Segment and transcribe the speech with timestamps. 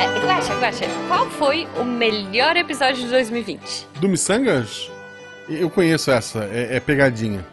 [0.00, 3.88] É, Guaxa, Guaxa, qual foi o melhor episódio de 2020?
[4.00, 4.90] Do Missangas?
[5.48, 7.44] Eu conheço essa, é, é pegadinha.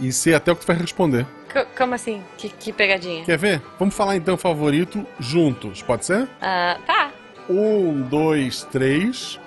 [0.00, 1.26] E sei até o que tu vai responder.
[1.52, 2.22] C como assim?
[2.36, 3.24] Que, que, pegadinha?
[3.24, 3.62] Quer ver?
[3.78, 6.28] Vamos falar então favorito juntos, pode ser?
[6.40, 7.10] Ah, tá.
[7.48, 9.40] Um, dois, três.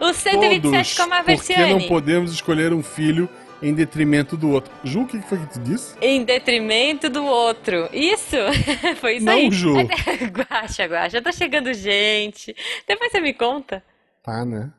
[0.00, 1.22] O 127 Todos, a.
[1.24, 3.28] Porque não podemos escolher um filho
[3.62, 4.72] em detrimento do outro.
[4.84, 5.94] Ju, o que foi que tu disse?
[6.00, 7.88] Em detrimento do outro.
[7.92, 8.36] Isso!
[9.00, 9.44] foi isso não, aí.
[9.44, 9.74] Não, Ju.
[10.32, 11.22] guaxa, guaxa.
[11.22, 12.54] Tá chegando gente.
[12.86, 13.82] Depois você me conta.
[14.22, 14.70] Tá, né?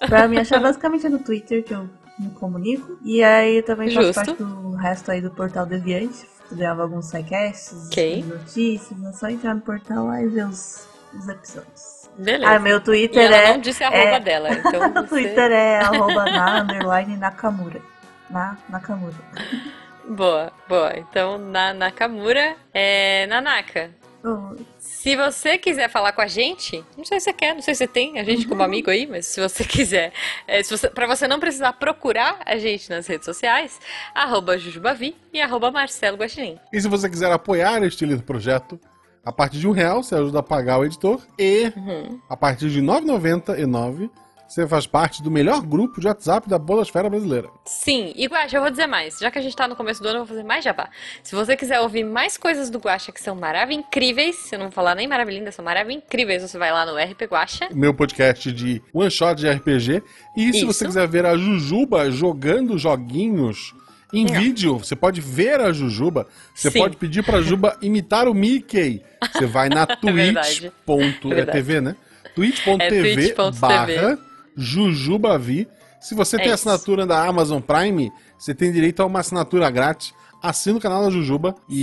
[0.00, 2.98] Pra me achar basicamente é no Twitter que eu me comunico.
[3.02, 4.24] E aí eu também faço Justo.
[4.24, 6.28] parte do resto aí do portal Deviante.
[6.52, 8.24] Gravo alguns sidecasts, Ok.
[8.26, 10.84] notícias, é só entrar no portal lá e ver os,
[11.14, 12.10] os episódios.
[12.16, 12.52] Beleza.
[12.52, 13.52] Ah, meu e Twitter ela é.
[13.52, 15.06] não disse a arroba é- dela, então O você...
[15.06, 17.80] Twitter é arroba na underline Nakamura.
[18.28, 19.14] Na Nakamura.
[20.08, 20.92] Boa, boa.
[20.98, 23.28] Então, na Nakamura, é...
[23.28, 23.90] Nanaka,
[24.22, 27.74] Oh, se você quiser falar com a gente, não sei se você quer, não sei
[27.74, 30.12] se você tem a gente como amigo aí, mas se você quiser,
[30.46, 30.60] é,
[30.94, 33.80] pra você não precisar procurar a gente nas redes sociais,
[34.14, 36.58] arroba Jujubavi e arroba Marcelo Guaxinim.
[36.70, 38.78] E se você quiser apoiar este lindo projeto,
[39.24, 41.20] a partir de um real você ajuda a pagar o editor.
[41.38, 42.18] E Uhum.
[42.28, 44.10] a partir de R$ 9,99
[44.48, 47.48] você faz parte do melhor grupo de WhatsApp da Bolosfera Brasileira.
[47.64, 49.16] Sim, e Guaxa, eu vou dizer mais.
[49.20, 50.88] Já que a gente tá no começo do ano, eu vou fazer mais jabá.
[51.22, 54.72] Se você quiser ouvir mais coisas do Guaxa que são maravilhas incríveis, eu não vou
[54.72, 57.68] falar nem maravilhindas, são maravilhas incríveis, você vai lá no RP Guaxa.
[57.72, 60.02] Meu podcast de one shot de RPG.
[60.36, 60.66] E se Isso.
[60.66, 63.72] você quiser ver a Jujuba jogando joguinhos
[64.12, 64.34] em Não.
[64.40, 66.26] vídeo, você pode ver a Jujuba.
[66.54, 66.78] Você Sim.
[66.78, 69.02] pode pedir pra Juba imitar o Mickey.
[69.32, 70.60] Você vai na verdade.
[70.60, 70.72] Twitch.
[70.84, 71.44] ponto- é.
[71.46, 71.96] TV, né?
[72.34, 74.18] twitch.tv É barra
[74.56, 75.68] Jujubavi.
[76.00, 76.54] Se você É tem isso.
[76.68, 80.14] assinatura da Amazon Prime, você tem direito a uma assinatura grátis.
[80.42, 81.80] Assina o canal da Jujuba e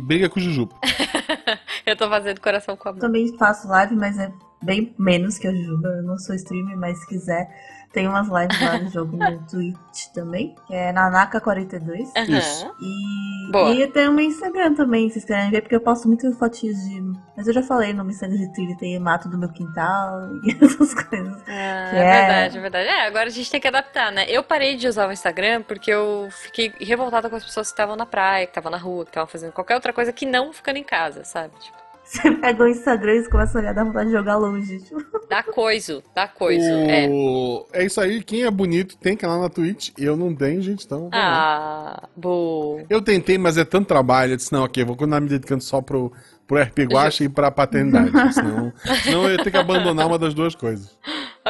[0.00, 0.06] Sim.
[0.06, 0.76] briga com o Jujuba.
[1.84, 3.00] Eu tô fazendo coração com a mão.
[3.00, 4.30] Também faço live, mas é
[4.62, 5.88] bem menos que a Juba.
[5.88, 7.48] Eu não sou streamer, mas se quiser,
[7.92, 12.08] tem umas lives lá no jogo no Twitch também, que é Nanaka42.
[12.16, 12.38] Aham.
[12.38, 12.74] Isso.
[12.80, 13.70] E, Boa.
[13.74, 17.00] e tem um Instagram também, se vocês querem ver, porque eu posto muitas fotinhos de.
[17.36, 20.94] Mas eu já falei no Instagram de trilha, tem mato do meu quintal e essas
[20.94, 21.36] coisas.
[21.48, 22.88] Ah, Que é é- verdade, é verdade.
[22.88, 24.24] É, agora a gente tem que adaptar, né?
[24.28, 27.96] Eu parei de usar o Instagram porque eu fiquei revoltada com as pessoas que estavam
[27.96, 30.76] na praia, que estavam na rua, que estavam fazendo qualquer outra coisa que não ficando
[30.76, 31.52] em casa, sabe?
[31.58, 31.79] Tipo,
[32.10, 34.80] Você pega o Instagram e começa a olhar, dá vontade de jogar longe.
[34.80, 36.66] Tipo, dá coiso, dá coiso.
[36.68, 37.08] É.
[37.08, 38.20] O- é isso aí.
[38.20, 39.90] Quem é bonito tem canal na Twitch.
[39.96, 40.84] Eu não tenho, gente.
[40.84, 41.08] Então.
[41.12, 42.80] Ah, bu.
[42.90, 44.32] Eu tentei, mas é tanto trabalho.
[44.32, 46.12] Eu disse, não, ok, vou continuar me dedicando só pro,
[46.48, 48.10] pro RP Guacha e pra paternidade.
[48.34, 48.72] Senão,
[49.04, 50.98] senão eu ia ter que abandonar uma das duas coisas.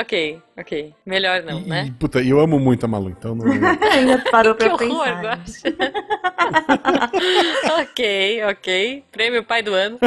[0.01, 0.95] Ok, ok.
[1.05, 1.85] Melhor não, e, né?
[1.89, 3.47] e, puta, eu amo muito a Malu, então não.
[3.91, 5.41] ainda parou Que pra horror, pensar.
[7.83, 9.05] Ok, ok.
[9.11, 9.99] Prêmio pai do ano.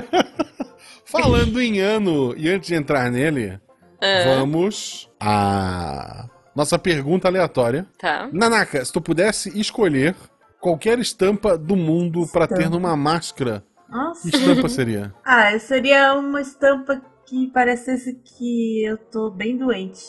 [1.05, 3.59] Falando em ano, e antes de entrar nele,
[4.01, 7.85] Ah, vamos a nossa pergunta aleatória.
[7.99, 8.29] tá.
[8.31, 10.15] Nanaka, se tu pudesse escolher
[10.59, 14.29] qualquer estampa do mundo pra ter numa máscara, Nossa.
[14.29, 15.13] que estampa seria?
[15.25, 20.01] Ah, seria uma estampa que parecesse que eu tô bem doente.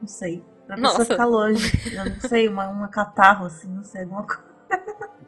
[0.00, 0.42] Não sei.
[0.66, 1.04] Pra pessoa Nossa.
[1.04, 1.94] ficar longe.
[1.94, 4.54] Eu não sei, uma, uma catarro, assim, não sei, alguma coisa.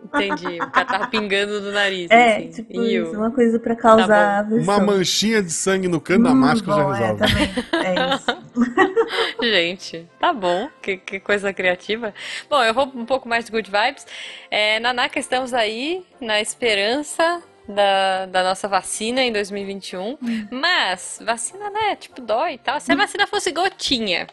[0.04, 0.58] Entendi.
[0.62, 2.10] O catarro pingando do nariz.
[2.10, 2.50] É, assim.
[2.50, 4.54] tipo isso, uma coisa pra causar Tá.
[4.54, 7.24] Uma manchinha de sangue no canto da Hum, máscara bom, já resolve.
[7.24, 7.54] É, também.
[7.84, 8.46] É isso.
[9.42, 12.14] Gente, tá bom, que, que coisa criativa.
[12.48, 14.06] Bom, eu vou um pouco mais de good vibes.
[14.50, 20.18] É, Nanaka, estamos aí na esperança da, da nossa vacina em 2021.
[20.50, 21.96] Mas, vacina, né?
[21.96, 22.80] Tipo, dói e tal.
[22.80, 24.26] Se a vacina fosse gotinha,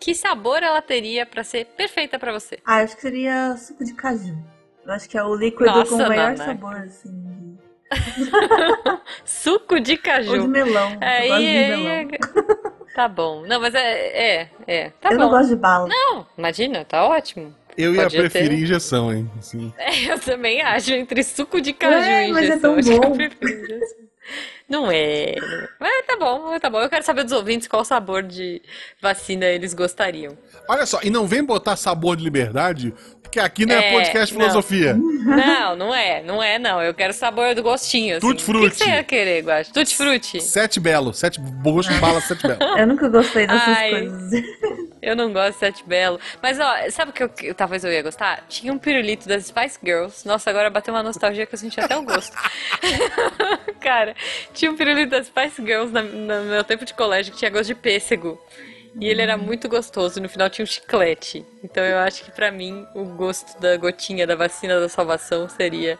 [0.00, 2.58] que sabor ela teria pra ser perfeita pra você?
[2.64, 4.36] Ah, acho que seria suco de caju.
[4.86, 6.44] Eu acho que é o líquido Nossa, com o melhor Nana.
[6.44, 7.58] sabor, assim.
[9.24, 10.32] Suco de caju.
[10.32, 10.96] Ou de melão.
[11.00, 12.18] Aí, aí, melão.
[12.94, 13.42] tá bom.
[13.46, 14.90] Não, mas é, é, é.
[15.00, 15.24] Tá eu bom.
[15.24, 15.88] não gosto de bala.
[15.88, 17.54] Não, imagina, tá ótimo.
[17.78, 18.58] Eu ia preferir ter.
[18.62, 19.30] injeção, hein?
[19.38, 19.72] Assim.
[19.78, 22.60] É, eu também acho, entre suco de caju Ué, e mas é injeção.
[22.60, 23.16] tão acho que eu bom.
[23.16, 24.08] prefiro injeção.
[24.68, 25.68] Não é, não é.
[25.80, 26.80] Mas tá bom, tá bom.
[26.82, 28.60] Eu quero saber dos ouvintes qual sabor de
[29.00, 30.36] vacina eles gostariam.
[30.68, 32.92] Olha só, e não vem botar sabor de liberdade,
[33.22, 34.40] porque aqui não é, É, podcast não.
[34.42, 34.92] filosofia.
[34.94, 36.82] Não, não é, não é, não.
[36.82, 38.26] Eu quero sabor do gostinho, assim.
[38.26, 38.76] Tutti O que que frutti.
[38.84, 39.72] você ia querer, Guache?
[39.72, 40.40] Tutti frutti?
[40.42, 42.62] Sete belo, sete gosto de bala, sete belo.
[42.78, 43.90] Eu nunca gostei dessas Ai.
[43.90, 44.42] coisas.
[45.00, 46.18] Eu não gosto de Sete Belo.
[46.42, 48.44] Mas, ó, sabe o que eu, talvez eu ia gostar?
[48.48, 50.26] Tinha um pirulito das Spice Girls.
[50.26, 52.36] Nossa, agora bateu uma nostalgia que eu senti até o gosto.
[53.80, 54.14] Cara,
[54.52, 57.66] tinha um pirulito das Spice Girls na- no meu tempo de colégio que tinha gosto
[57.68, 58.40] de pêssego.
[59.00, 60.20] E ele era muito gostoso.
[60.20, 61.44] No final tinha um chiclete.
[61.62, 65.98] Então eu acho que pra mim o gosto da gotinha da vacina da salvação seria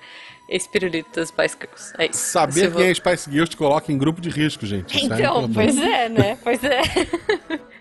[0.49, 1.93] esse pirulito das Spice Girls.
[1.99, 2.19] É isso.
[2.33, 4.97] Saber quem é Spice Girls te coloca em grupo de risco, gente.
[4.99, 6.39] É então, pois é, né?
[6.43, 6.81] Pois é.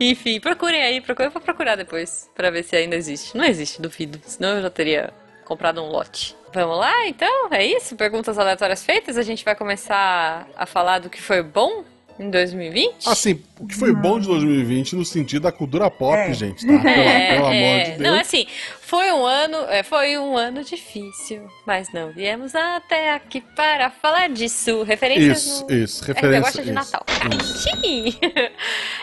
[0.00, 3.36] Enfim, procurem aí, procurem, eu vou procurar depois pra ver se ainda existe.
[3.36, 4.20] Não existe, duvido.
[4.26, 5.12] Senão eu já teria
[5.44, 6.34] comprado um lote.
[6.52, 7.48] Vamos lá, então?
[7.50, 7.96] É isso?
[7.96, 9.18] Perguntas aleatórias feitas.
[9.18, 11.84] A gente vai começar a falar do que foi bom
[12.18, 13.08] em 2020?
[13.08, 16.32] Assim, o que foi bom de 2020 no sentido da cultura pop, É.
[16.32, 16.72] gente, tá?
[16.78, 17.84] Pelo, É, pelo amor é.
[17.84, 18.00] de Deus.
[18.00, 18.46] Não, assim,
[18.86, 24.28] foi um ano, é, foi um ano difícil, mas não viemos até aqui para falar
[24.28, 24.82] disso.
[24.82, 25.72] Referências Isso, no...
[25.74, 26.40] isso, É, eu referência.
[26.42, 27.06] gosto de isso, Natal.
[27.40, 27.58] isso.
[27.82, 28.14] Sim.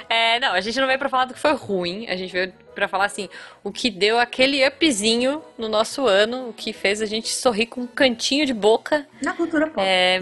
[0.10, 2.52] É, não, a gente não veio pra falar do que foi ruim, a gente veio
[2.76, 3.30] pra falar assim,
[3.64, 7.82] o que deu aquele upzinho no nosso ano, o que fez a gente sorrir com
[7.82, 9.82] um cantinho de boca Na cultura pop.
[9.88, 10.22] é,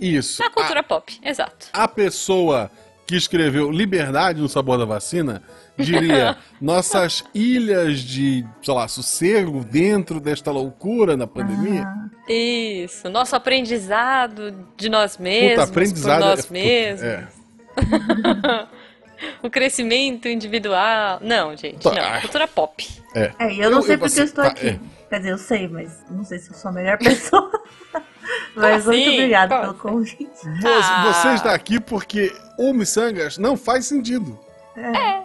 [0.00, 0.42] Isso.
[0.42, 1.66] na cultura pop, exato.
[1.70, 2.70] A, a pessoa
[3.06, 5.42] que escreveu Liberdade no Sabor da Vacina
[5.78, 11.84] diria nossas ilhas de, sei lá, sossego dentro desta loucura na pandemia.
[11.86, 17.02] Ah, Isso, nosso aprendizado de nós mesmos, Puta, aprendizado por nós é- mesmos.
[17.02, 17.28] é.
[19.42, 21.18] o crescimento individual.
[21.22, 21.92] Não, gente, Tá.
[21.92, 22.20] não.
[22.20, 22.86] Cultura pop.
[23.14, 23.32] É.
[23.38, 24.68] É, e eu não Eu- sei eu- porque eu estou tá, aqui.
[24.68, 24.78] é.
[25.08, 27.50] Quer dizer, eu sei, mas não sei se eu sou a melhor pessoa.
[28.56, 29.14] mas Como muito assim?
[29.18, 30.28] obrigada Como pelo convite.
[30.42, 31.12] Você, Ah.
[31.12, 34.38] você está aqui porque o Missangas não faz sentido.
[34.76, 35.22] É.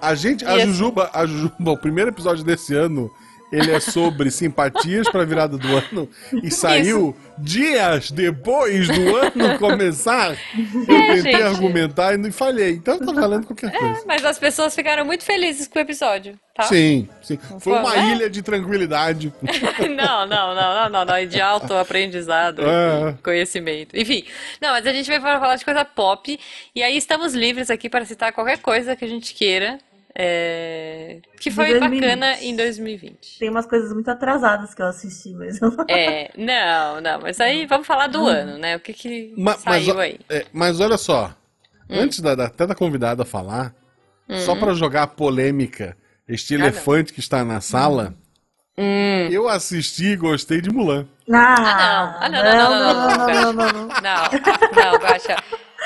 [0.00, 3.10] A gente, a Jujuba, a Jujuba, o primeiro episódio desse ano,
[3.52, 6.08] ele é sobre simpatias pra virada do ano
[6.42, 10.36] e saiu dias depois do ano começar.
[10.88, 11.42] Eu É, tentei gente.
[11.42, 12.72] argumentar e não falhei.
[12.72, 14.02] Então tá valendo qualquer coisa.
[14.06, 16.64] Mas as pessoas ficaram muito felizes com o episódio, tá?
[16.64, 17.38] Sim, sim.
[17.38, 18.12] Foi foi, uma né?
[18.12, 19.32] ilha de tranquilidade.
[19.96, 23.14] não, não, não, não, não, não, é de alto aprendizado É.
[23.22, 23.96] conhecimento.
[23.96, 24.24] Enfim,
[24.60, 26.38] não, mas a gente veio para falar de coisa pop,
[26.74, 29.78] e aí estamos livres aqui para citar qualquer coisa que a gente queira,
[30.22, 32.00] é, que foi 2020.
[32.00, 33.38] bacana em 2020.
[33.38, 35.74] Tem umas coisas muito atrasadas que eu assisti, mas não.
[35.88, 38.76] É, não, não, mas aí vamos falar do ano, né?
[38.76, 40.18] O que que Ma- mas, saiu ó- aí?
[40.28, 41.34] é, mas olha só,
[41.88, 42.00] Hum.
[42.00, 43.74] antes da, da- até da convidada falar,
[44.44, 45.96] só pra jogar a polêmica,
[46.28, 46.64] este Ah, não.
[46.66, 48.14] elefante que está na sala,
[48.78, 49.28] Hum.
[49.30, 51.08] eu assisti e gostei de Mulan.
[51.32, 53.88] Ah, Ah, não, não, não, não, não, não, não, não, não, não.
[53.88, 54.30] Não,
[54.92, 55.36] não, Guaxa.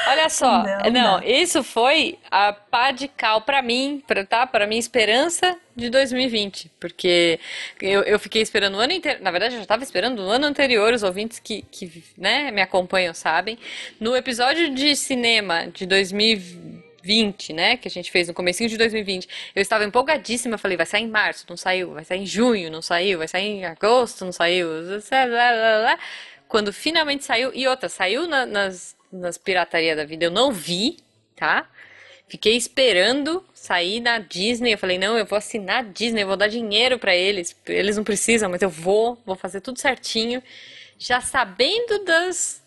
[0.07, 1.23] Olha só, Não, não, não.
[1.23, 4.47] isso foi a pá de cal pra mim, pra, tá?
[4.47, 6.71] Pra minha esperança de 2020.
[6.79, 7.39] Porque
[7.81, 9.23] eu, eu fiquei esperando o ano inteiro.
[9.23, 12.61] Na verdade, eu já tava esperando o ano anterior, os ouvintes que, que né, me
[12.61, 13.59] acompanham sabem.
[13.99, 17.77] No episódio de cinema de 2020, né?
[17.77, 20.59] Que a gente fez no comecinho de 2020, eu estava empolgadíssima.
[20.59, 21.93] Falei, vai sair em março, não saiu.
[21.95, 23.19] Vai sair em junho, não saiu.
[23.19, 24.69] Vai sair em agosto, não saiu.
[26.49, 27.51] Quando finalmente saiu.
[27.55, 30.99] E outra, saiu na- nas, nas piratarias da vida, eu não vi,
[31.37, 31.69] tá?
[32.27, 34.73] Fiquei esperando sair na Disney.
[34.73, 37.57] Eu falei, não, eu vou assinar a Disney, eu vou dar dinheiro pra eles.
[37.67, 40.43] Eles não precisam, mas eu vou, vou fazer tudo certinho.
[40.99, 42.63] Já sabendo das,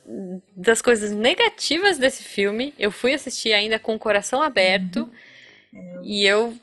[0.55, 5.09] das coisas negativas desse filme, eu fui assistir ainda com o coração aberto.
[6.03, 6.55] E eu,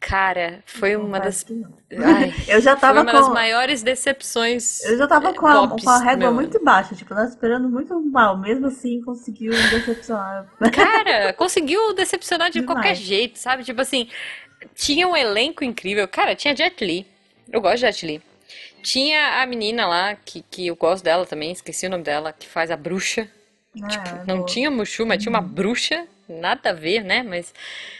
[0.00, 1.44] cara, foi uma das.
[1.48, 1.72] Não.
[2.04, 3.34] Ai, Eu já foi tava uma das com.
[3.34, 4.82] maiores decepções.
[4.84, 7.16] Eu já tava é, com a, pops com a régua meu muito baixa, tipo, eu
[7.16, 10.46] tava esperando muito mal, mesmo assim conseguiu decepcionar.
[10.74, 12.74] Cara, conseguiu decepcionar de Demais.
[12.76, 13.64] qualquer jeito, sabe?
[13.64, 14.08] Tipo assim,
[14.74, 16.06] tinha um elenco incrível.
[16.08, 17.06] Cara, tinha Jet Li.
[17.50, 18.22] Eu gosto de Jet Li.
[18.82, 22.46] Tinha a menina lá, que, que eu gosto dela também, esqueci o nome dela, que
[22.46, 23.28] faz a bruxa.
[23.82, 27.22] Ah, Não no- tinha Mushu, mas tinha uma bruxa nada a ver, né?
[27.22, 27.52] Mas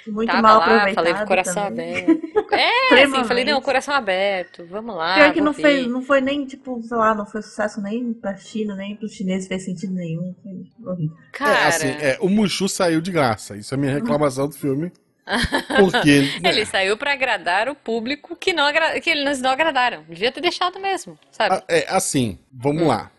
[0.07, 2.03] Muito tava mal lá, falei com o coração também.
[2.03, 2.53] aberto.
[2.53, 5.15] É, assim, falei, não, coração aberto, vamos lá.
[5.15, 5.63] Pior que não, ver.
[5.63, 9.13] fez, não foi nem, tipo, sei lá, não foi sucesso nem pra China, nem pros
[9.13, 10.35] chineses, fez sentido nenhum.
[10.43, 11.17] Foi horrível.
[11.33, 13.57] Cara, É, assim, é, o Mushu saiu de graça.
[13.57, 14.93] Isso é a minha reclamação do filme.
[15.79, 16.23] Porque.
[16.41, 18.99] né, ele saiu pra agradar o público que, não agra...
[19.01, 20.03] que eles não agradaram.
[20.09, 21.57] Devia ter deixado mesmo, sabe?
[21.57, 23.11] a- é, assim, vamos lá.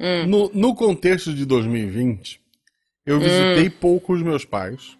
[0.00, 0.26] Hum.
[0.26, 2.40] No, no contexto de 2020,
[3.06, 4.96] eu visitei pouco os meus pais.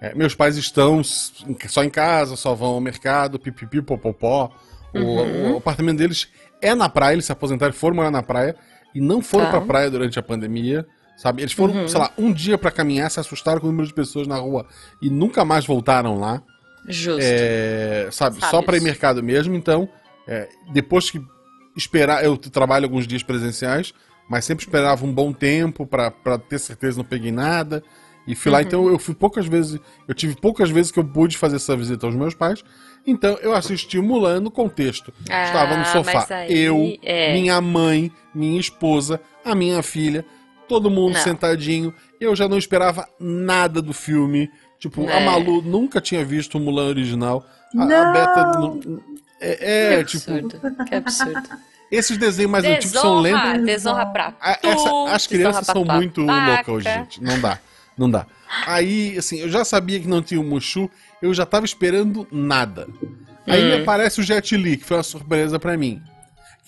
[0.00, 4.50] É, meus pais estão só em casa, só vão ao mercado, pipipi, popopó.
[4.94, 5.54] O, Uhum.
[5.54, 6.28] o apartamento deles
[6.60, 8.56] é na praia, eles se aposentaram, foram morar na praia
[8.94, 9.50] e não foram Tá.
[9.52, 10.86] pra praia durante a pandemia.
[11.16, 11.42] Sabe?
[11.42, 11.86] Eles foram, Uhum.
[11.88, 14.66] sei lá, um dia pra caminhar, se assustaram com o número de pessoas na rua
[15.02, 16.42] e nunca mais voltaram lá.
[16.88, 17.20] Justo.
[17.22, 18.64] É, sabe, só Sábios.
[18.64, 19.54] para ir mercado mesmo.
[19.54, 19.86] Então,
[20.26, 21.20] é, depois que
[21.76, 23.92] esperar, eu trabalho alguns dias presenciais,
[24.30, 27.82] mas sempre esperava um bom tempo para ter certeza não peguei nada.
[28.26, 28.56] E fui Uhum.
[28.56, 31.76] lá, então eu fui poucas vezes, eu tive poucas vezes que eu pude fazer essa
[31.76, 32.62] visita aos meus pais.
[33.06, 35.12] Então eu assisti o Mulan no contexto.
[35.28, 36.26] Ah, Estava no sofá.
[36.30, 37.32] aí, eu, é.
[37.32, 40.24] minha mãe, minha esposa, a minha filha,
[40.68, 41.20] todo mundo Não.
[41.20, 41.92] sentadinho.
[42.20, 44.48] Eu já não esperava nada do filme.
[44.78, 45.24] Tipo, a É.
[45.26, 47.44] Malu nunca tinha visto o Mulan original.
[47.76, 48.12] A, a Não!
[48.12, 48.42] Beta.
[48.58, 49.00] não-
[49.40, 50.84] É, é, que tipo.
[50.84, 51.40] Que absurdo.
[51.90, 53.40] Esses desenhos mais antigos são lentos.
[53.42, 57.22] Desonra, desonra pra A- tu, essa- as crianças desonra são pra muito loucas hoje, gente.
[57.22, 57.58] Não dá.
[57.98, 58.26] Não dá.
[58.66, 62.88] Aí, assim, eu já sabia que não tinha o Mushu, eu já tava esperando nada.
[63.46, 63.76] Aí Hum.
[63.76, 66.00] me aparece o Jet Li, que foi uma surpresa pra mim.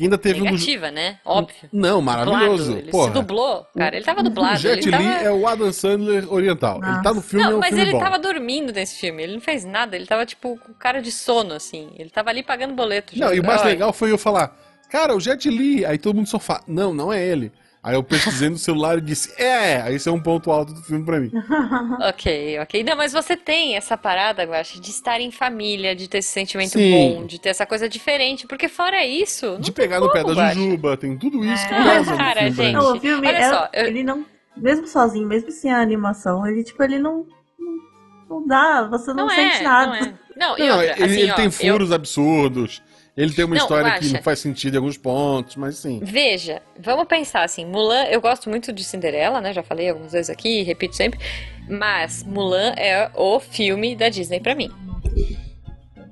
[0.01, 0.61] E ainda teve um dos.
[0.61, 1.19] Negativa, né?
[1.25, 1.69] Óbvio.
[1.73, 2.65] Não, maravilhoso.
[2.65, 2.79] Dublado.
[2.81, 3.07] Ele Porra.
[3.09, 3.97] se dublou, cara.
[3.97, 4.59] Ele tava O dublado.
[4.59, 5.25] Jet ele Li tava...
[5.25, 6.81] é o Adam Sandler oriental.
[6.83, 7.99] Ele tá no filme, é Não, um mas filme ele bom.
[8.01, 9.23] tava dormindo nesse filme.
[9.23, 9.95] Ele não fez nada.
[9.95, 11.91] Ele tava, tipo, com cara de sono, assim.
[11.97, 13.15] Ele tava ali pagando boleto.
[13.17, 13.27] já.
[13.27, 14.57] Não, e o mais Olha, legal foi eu falar,
[14.93, 15.85] cara, o Jet Li.
[15.85, 17.51] Aí todo mundo só fala, não, não é ele.
[17.83, 20.81] Aí eu pesquisei no celular e disse, é, aí esse é um ponto alto do
[20.83, 21.33] filme pra mim.
[22.09, 22.85] Ok, ok.
[22.85, 26.29] Não, mas você tem essa parada, eu acho, de estar em família, de ter esse
[26.29, 27.15] sentimento Sim.
[27.17, 28.47] bom, de ter essa coisa diferente.
[28.47, 29.57] Porque fora isso.
[29.59, 30.55] De pegar no pé da Guaxa.
[30.55, 31.83] Jujuba, tem tudo isso que É.
[31.83, 32.73] pesa no Cara, filme gente.
[32.73, 34.25] Não, o filme, olha é- só, eu- ele não.
[34.57, 37.27] Mesmo sozinho, mesmo sem a animação, ele, tipo, ele não.
[37.59, 39.87] Não, não dá, você não, Não, sente é, nada.
[39.87, 40.15] não é.
[40.37, 42.83] Não, e Não, outra, ele, assim, ele ó, tem eu- furos absurdos,
[43.17, 46.01] ele tem uma Não, história que não faz sentido em alguns pontos, mas sim.
[46.03, 49.53] Veja, vamos pensar assim, Mulan, eu gosto muito de Cinderela, né?
[49.53, 51.21] Já falei algumas vezes aqui, repito sempre,
[51.69, 54.71] mas Mulan é o filme da Disney pra mim.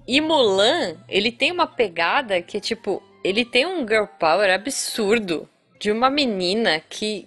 [0.07, 5.49] E Mulan, ele tem uma pegada que é tipo, ele tem um girl power absurdo
[5.79, 7.27] de uma menina que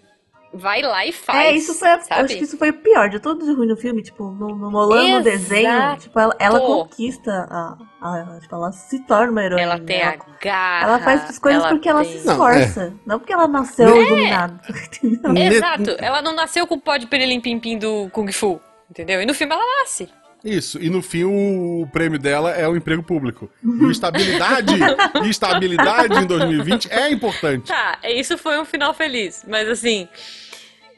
[0.53, 1.89] vai lá e faz, É, isso foi.
[1.89, 2.21] a- sabe?
[2.21, 4.01] Acho que isso foi o pior de tudo de ruim no filme.
[4.03, 8.99] Tipo, no, no Mulan, no desenho, tipo, ela, ela conquista a, a- Tipo, ela se
[9.05, 9.61] torna uma heroína.
[9.63, 12.33] Ela tem a ela, garra, ela faz as coisas ela porque ela tem- se Não,
[12.33, 12.93] esforça.
[13.05, 14.59] Não, porque ela nasceu iluminada.
[15.03, 15.33] Entendeu?
[15.33, 18.61] Ne- Exato, ela não nasceu com o pó de perilim pim pim do Kung Fu,
[18.89, 19.21] entendeu?
[19.21, 20.09] E no filme ela nasce.
[20.43, 23.49] Isso, e no fim o prêmio dela é o emprego público.
[23.63, 24.73] E estabilidade,
[25.23, 27.67] e estabilidade em 2020 é importante.
[27.69, 30.09] Tá, isso foi um final feliz, mas assim,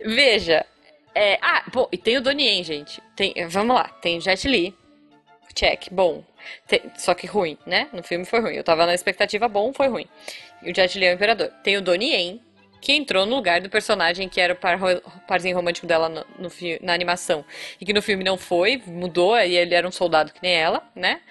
[0.06, 0.66] veja,
[1.14, 4.48] é, ah, pô, e tem o Donnie Yen, gente, tem, vamos lá, tem o Jet
[4.48, 4.76] Li,
[5.54, 6.24] check, bom,
[6.68, 9.88] Tem- só que ruim, né, no filme foi ruim, eu tava na expectativa bom, foi
[9.88, 10.08] ruim,
[10.62, 12.42] e o Jet Li é o imperador, tem o Donnie Yen,
[12.82, 14.78] que entrou no lugar do personagem que era o par,
[15.28, 16.50] parzinho romântico dela no, no
[16.82, 17.44] na animação,
[17.82, 20.88] e que no filme não foi, mudou, e ele era um soldado que nem ela,
[20.96, 21.22] né,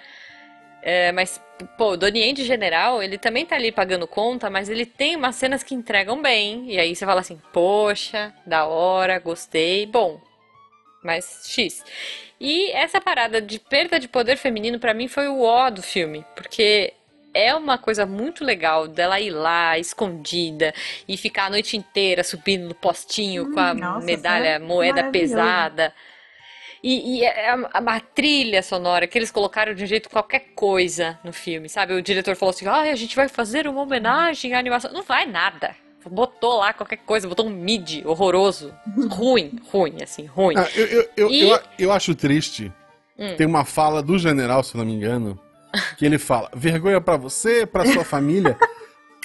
[0.87, 1.41] é, mas,
[1.79, 5.15] pô, o Donnie Yen de general, ele também tá ali pagando conta, mas ele tem
[5.15, 6.71] umas cenas que entregam bem.
[6.71, 10.21] E aí você fala assim, poxa, da hora, gostei, bom.
[11.03, 11.83] Mas X.
[12.39, 16.23] E essa parada de perda de poder feminino pra mim foi o ó do filme,
[16.35, 16.93] porque
[17.33, 20.71] é uma coisa muito legal dela ir lá escondida
[21.07, 25.03] e ficar a noite inteira subindo no postinho com a Hum, nossa, medalha, é moeda
[25.05, 25.91] pesada.
[26.87, 30.51] E, e é a, a, a trilha sonora que eles colocaram de um jeito qualquer
[30.53, 31.95] coisa no filme, sabe?
[31.95, 34.93] O diretor falou assim: ah, a gente vai fazer uma homenagem à animação.
[34.93, 35.75] Não vai nada.
[36.07, 38.71] Botou lá qualquer coisa, botou um mid horroroso.
[39.09, 40.55] ruim, ruim, assim, ruim.
[40.55, 42.71] Ah, eu, eu, eu, E- eu, eu acho triste.
[43.17, 43.33] Hum.
[43.35, 45.39] Tem uma fala do general, se eu não me engano,
[45.97, 48.55] que ele fala: vergonha pra você, pra sua família.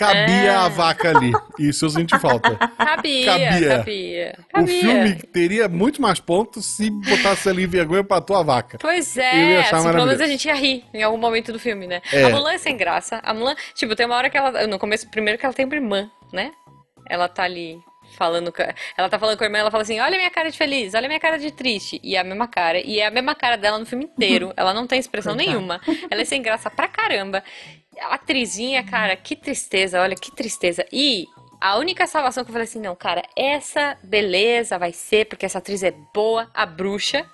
[0.01, 0.49] Cabia É.
[0.49, 1.31] a vaca ali.
[1.59, 2.57] Isso eu senti falta.
[2.57, 3.69] Cabia, cabia.
[3.77, 4.39] cabia.
[4.39, 4.81] O cabia.
[4.81, 8.79] filme teria muito mais pontos se botasse ali vergonha pra tua vaca.
[8.81, 11.59] Pois Eu é, achar assim, pelo menos a gente ia rir em algum momento do
[11.59, 12.01] filme, né?
[12.13, 12.25] É.
[12.25, 13.21] A Mulan é sem graça.
[13.23, 14.67] A Mulan, tipo, tem uma hora que ela.
[14.67, 16.51] No começo, primeiro que ela tem uma irmã, né?
[17.09, 17.79] Ela tá ali
[18.17, 18.53] falando.
[18.97, 20.95] Ela tá falando com a irmã, ela fala assim: olha a minha cara de feliz,
[20.95, 22.01] olha a minha cara de triste.
[22.03, 22.79] E é a mesma cara.
[22.81, 24.53] E é a mesma cara dela no filme inteiro.
[24.57, 25.81] Ela não tem expressão nenhuma.
[26.11, 27.43] Ela é sem graça pra caramba.
[28.01, 30.85] Atrizinha, cara, que tristeza, olha que tristeza.
[30.93, 31.27] E
[31.61, 35.59] a única salvação que eu falei assim, não, cara, essa beleza vai ser, porque essa
[35.59, 37.29] atriz é boa, a bruxa.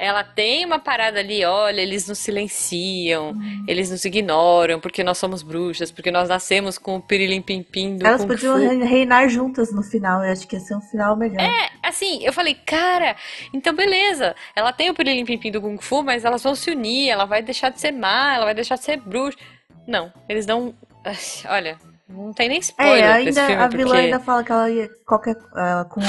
[0.00, 3.64] Ela tem uma parada ali, olha, eles nos silenciam, Uhum.
[3.66, 7.96] eles nos ignoram, porque nós somos bruxas, porque nós nascemos com o pirilim pim pim
[7.96, 8.60] do Elas Kung podiam Fu.
[8.62, 10.24] re- reinar juntas no final.
[10.24, 11.40] Eu acho que ia ser um final melhor.
[11.40, 13.16] É, assim, eu falei, cara,
[13.52, 14.36] então beleza.
[14.54, 17.24] Ela tem o pirilim pim pim do Kung Fu, mas elas vão se unir, ela
[17.24, 19.36] vai deixar de ser má, ela vai deixar de ser bruxa.
[19.86, 20.72] Não, eles não.
[21.48, 21.76] Olha,
[22.08, 24.00] não tem nem spoiler É, ainda filme, a vilã porque.
[24.00, 26.00] ainda fala que ela ia qualquer ela, com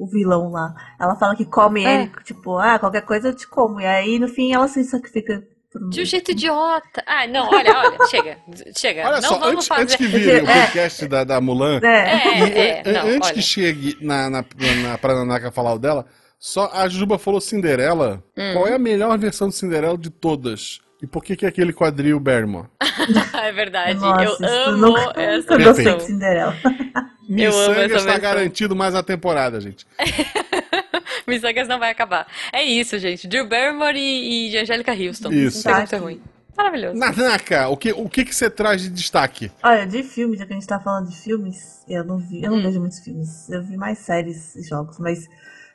[0.00, 0.74] o, vilão lá.
[0.98, 2.02] Ela fala que come É.
[2.02, 3.80] ele, tipo, ah, qualquer coisa eu te como.
[3.80, 5.42] E aí no fim ela se sacrifica
[5.72, 7.02] por De um jeito idiota.
[7.06, 8.38] Ah, não, olha, olha, chega,
[8.76, 9.06] chega.
[9.06, 9.82] Olha não só, vamos antes, fazer.
[9.82, 10.62] antes que vire o É.
[10.62, 11.86] podcast da, da Mulan, É.
[11.86, 13.34] É, e, é, não, antes olha.
[13.34, 14.44] que chegue na, na,
[14.82, 16.06] na, pra Nanaka falar o dela,
[16.38, 18.22] só a Juba falou Cinderela.
[18.36, 18.52] Hum.
[18.54, 20.80] Qual é a melhor versão de Cinderela de todas?
[21.02, 22.66] E por que, que é aquele quadril Barrymore?
[23.42, 26.00] é verdade, Nossa, eu amo nunca, essa nunca gostei de versão.
[26.00, 26.56] Cinderela.
[27.38, 28.18] Essa está versão.
[28.20, 29.86] garantido mais uma temporada, gente.
[31.26, 32.26] Missangas não vai acabar.
[32.52, 33.28] É isso, gente.
[33.28, 35.30] Drew Barrymore e, e Angélica Houston.
[35.32, 35.68] Isso.
[35.68, 36.20] Não tem Tá ruim.
[36.56, 36.98] Maravilhoso.
[36.98, 39.50] Nanaka, o que, o que, que você traz de destaque?
[39.62, 42.50] Olha, de filme, já que a gente tá falando de filmes, eu não vi, eu
[42.50, 42.62] não Hum.
[42.62, 43.48] vejo muitos filmes.
[43.48, 45.26] Eu vi mais séries e jogos, mas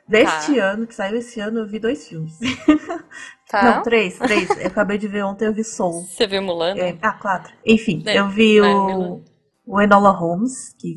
[0.06, 0.64] deste Tá.
[0.64, 2.34] ano, que saiu esse ano, eu vi dois filmes.
[3.48, 3.76] Tá?
[3.76, 4.50] Não, três, três.
[4.58, 6.02] Eu acabei de ver ontem, eu vi Soul.
[6.02, 6.74] Você viu Mulan?
[6.76, 7.52] É, ah, quatro.
[7.64, 9.20] Enfim, É, eu vi é, o, Mulan.
[9.64, 10.96] o Enola Holmes, que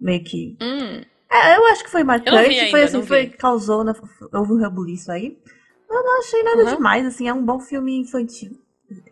[0.00, 0.56] meio que.
[0.60, 3.92] Hum, É, eu acho que foi marcante, ainda, foi assim, não foi, causou, né,
[4.32, 5.36] houve um rebuliço aí.
[5.90, 6.74] Eu não achei nada Uhum.
[6.76, 8.52] demais, assim, é um bom filme infantil.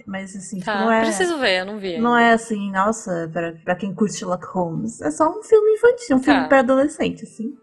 [0.06, 0.80] Mas assim, tipo, tá.
[0.80, 1.02] não é.
[1.02, 1.98] Preciso ver, eu não vi.
[1.98, 2.30] Não ainda.
[2.30, 5.00] é assim, nossa, pra, pra quem curte Sherlock Holmes.
[5.02, 6.48] É só um filme infantil, um filme Tá.
[6.48, 7.54] pra adolescente, assim.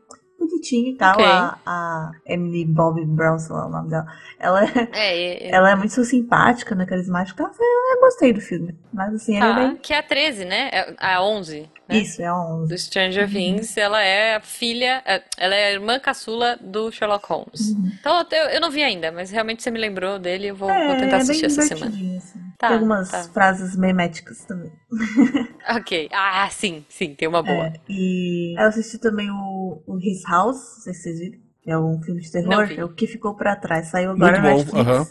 [0.48, 1.14] Bonitinho e tal.
[1.14, 1.26] Ok.
[1.26, 4.06] A, a Emily Bobby Brown, sei lá o nome dela.
[4.40, 6.86] Ela, é- É, é, ela é muito simpática, né?
[6.86, 7.44] Carismática.
[7.44, 8.76] Eu gostei do filme.
[8.94, 9.54] Mas assim, é tá.
[9.54, 9.76] bem.
[9.78, 10.70] Que é a 13, né?
[10.72, 11.70] É a 11.
[11.90, 11.98] né?
[11.98, 12.70] Isso, é a 11.
[12.70, 17.26] Do Stranger Things, ela é a filha, é, ela é a irmã caçula do Sherlock
[17.28, 17.70] Holmes.
[17.70, 17.92] Uhum.
[18.00, 20.88] Então eu, eu não vi ainda, mas realmente você me lembrou dele, eu vou, É,
[20.88, 21.88] vou tentar é assistir essa semana.
[21.88, 22.43] assim.
[22.58, 23.24] Tá, Tem algumas tá.
[23.26, 24.72] frases meméticas também.
[25.78, 26.10] Ok.
[26.12, 27.68] Ah, sim, sim, tem uma boa.
[27.68, 31.40] É, e eu assisti também o, o His House, não sei se vocês viram.
[31.64, 33.88] que É um filme de terror, é o que ficou pra trás.
[33.88, 34.88] Saiu agora Muito na bom, Netflix.
[34.88, 35.08] aham.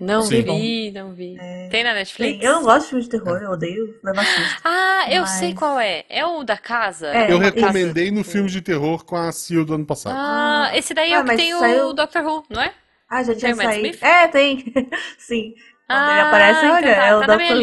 [0.00, 0.42] Não Sim.
[0.42, 1.36] vi, não vi.
[1.72, 2.38] Tem na Netflix?
[2.38, 4.60] Tem- Eu não gosto de filme de terror, eu odeio levar susto.
[4.64, 6.04] Ah, eu Mas- sei qual é.
[6.08, 7.08] É o da casa?
[7.08, 10.14] É, Eu recomendei no filme de terror com a Sil do ano passado.
[10.16, 12.72] Ah, esse daí é Ah, o que tem o saiu- Doctor Who, não é?
[13.10, 13.86] Ah, já tinha o saído.
[13.88, 14.02] Smith?
[14.02, 14.72] É, tem.
[15.18, 15.54] Sim.
[15.88, 17.62] Quando ah, ele aparece, então olha, tá, é o tá na minha Dr.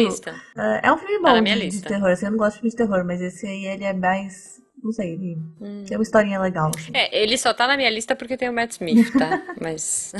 [0.82, 2.10] É, um filme Tá bom minha de, de terror.
[2.10, 4.56] Assim, eu não gosto de filme de terror, mas esse aí ele é mais.
[4.82, 5.84] Não sei, ele Hum.
[5.86, 6.70] tem uma historinha legal.
[6.76, 6.90] Assim.
[6.92, 9.40] É, ele só tá na minha lista porque tem o Matt Smith, tá?
[9.60, 10.12] Mas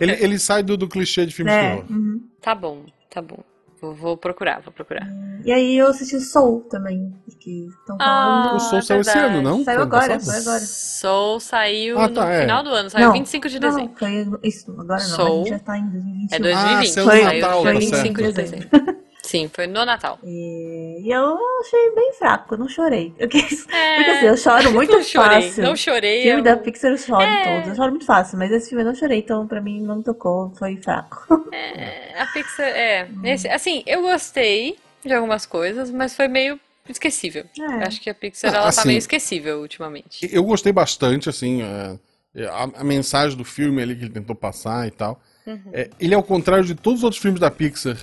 [0.00, 1.84] Ele, ele sai do, do clichê de filme de É, terror.
[1.90, 2.22] uhum.
[2.40, 3.38] tá bom, tá bom.
[3.80, 5.06] Vou, vou procurar, vou procurar.
[5.44, 8.56] E aí eu assisti Soul também, que estão Ah, falando.
[8.56, 9.62] O Soul saiu esse ano, não?
[9.64, 10.58] Saiu Foi agora, foi agora.
[10.60, 12.40] Soul saiu Ah, tá, no é.
[12.40, 13.92] final do ano, saiu Não, 25 de Não, dezembro.
[13.96, 14.94] foi isso, agora não.
[14.96, 15.38] A Soul.
[15.44, 16.36] gente já tá em 2021.
[16.36, 18.68] É 2020, Ah, saiu saiu Natal, dia tá 25 de dezembro.
[19.28, 20.18] Sim, foi no Natal.
[20.24, 23.12] E e eu achei bem fraco, eu não chorei.
[23.18, 25.62] Eu quis- É, Porque assim, eu choro muito não chorei, fácil.
[25.64, 26.22] não chorei.
[26.22, 27.44] filme eu- da Pixar eu choro É.
[27.44, 27.68] todos.
[27.68, 30.50] Eu choro muito fácil, mas esse filme eu não chorei, então pra mim não tocou,
[30.58, 31.26] foi fraco.
[31.52, 33.08] É, a Pixar, é.
[33.24, 37.44] esse- assim, eu gostei de algumas coisas, mas foi meio esquecível.
[37.60, 37.84] É.
[37.86, 40.26] Acho que a Pixar, ela tá assim- meio esquecível ultimamente.
[40.32, 44.86] Eu gostei bastante, assim, é, a, a mensagem do filme ali que ele tentou passar
[44.86, 45.20] e tal.
[45.46, 45.60] Uhum.
[45.72, 47.96] É, ele, ao contrário de todos os outros filmes da Pixar,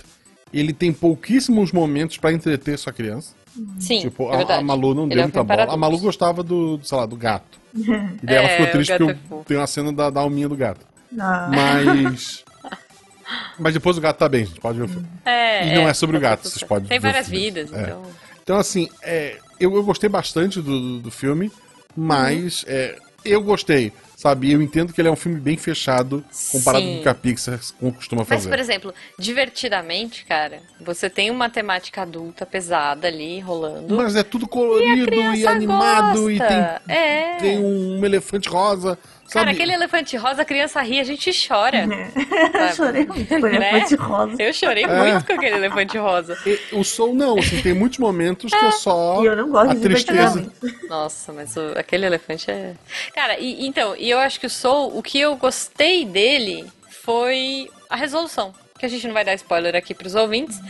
[0.52, 3.34] ele tem pouquíssimos momentos pra entreter sua criança.
[3.80, 5.74] Sim, tipo, é a, a Malu não Ele deu é um muita para bola.
[5.74, 7.58] A Malu gostava do, sei lá, do gato.
[7.76, 9.44] E daí ela É, ficou o triste porque é eu- fofo.
[9.46, 10.80] tem uma cena da, da alminha do gato.
[11.12, 11.50] Não.
[11.50, 12.44] Mas.
[13.58, 14.60] Mas depois o gato tá bem, gente.
[14.60, 15.06] Pode ver o filme.
[15.24, 17.82] É, E não é sobre o gato, vocês podem Tem ver o várias vidas, É.
[17.82, 18.02] então.
[18.42, 21.50] Então, assim, é, eu, eu gostei bastante do, do, do filme,
[21.96, 22.96] mas é,
[23.30, 24.50] eu gostei, sabe?
[24.52, 26.92] Eu entendo que ele é um filme bem fechado comparado Sim.
[26.94, 27.58] com o que a Pixar
[27.96, 28.48] costuma Mas, fazer.
[28.50, 33.94] por exemplo, divertidamente, cara, você tem uma temática adulta pesada ali rolando.
[33.96, 36.82] Mas é tudo colorido e, criança animado e gosta.
[36.86, 37.36] tem, É.
[37.38, 38.98] tem um elefante rosa,
[39.30, 39.50] Cara, sabe?
[39.50, 41.86] aquele elefante rosa, a criança ri, a gente chora.
[42.54, 43.56] eu chorei muito com Né?
[43.56, 44.42] elefante rosa.
[44.42, 44.88] Eu chorei É.
[45.12, 46.38] muito com aquele elefante rosa.
[46.46, 49.70] E o Soul não, assim, tem muitos momentos que é só E eu não gosto
[49.70, 50.52] a de tristeza.
[50.88, 52.74] Nossa, mas o- aquele elefante é.
[53.14, 57.68] Cara, e então, e eu acho que o Soul, o que eu gostei dele foi
[57.88, 58.52] a resolução.
[58.78, 60.60] Que a gente não vai dar spoiler aqui pros ouvintes,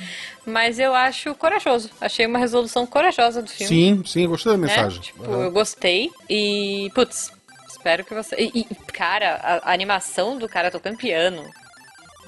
[0.46, 1.90] mas eu acho corajoso.
[2.00, 3.66] Achei uma resolução corajosa do filme.
[3.68, 4.66] Sim, sim, eu gostei da né?
[4.68, 5.00] mensagem.
[5.00, 5.42] Tipo, Aham.
[5.42, 6.10] eu gostei.
[6.30, 7.32] E, putz,
[7.86, 8.36] espero que você.
[8.36, 11.44] E, e, cara, a, a animação do cara tocando piano.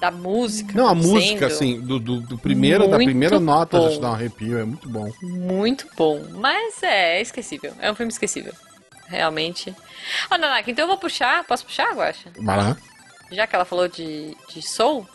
[0.00, 0.72] da música.
[0.74, 3.94] Não, a música, assim, do, do, do primeiro, da primeira nota já bom.
[3.94, 5.12] te dá um arrepio, é muito bom.
[5.20, 6.24] Muito bom.
[6.34, 7.72] Mas é, é esquecível.
[7.80, 8.52] É um filme esquecível.
[9.08, 9.74] Realmente.
[10.30, 11.42] Ó, Nanaka, então eu vou puxar.
[11.44, 12.30] Posso puxar, Guaxa?
[12.38, 12.76] Vai lá.
[13.32, 15.06] Já que ela falou de, de Soul,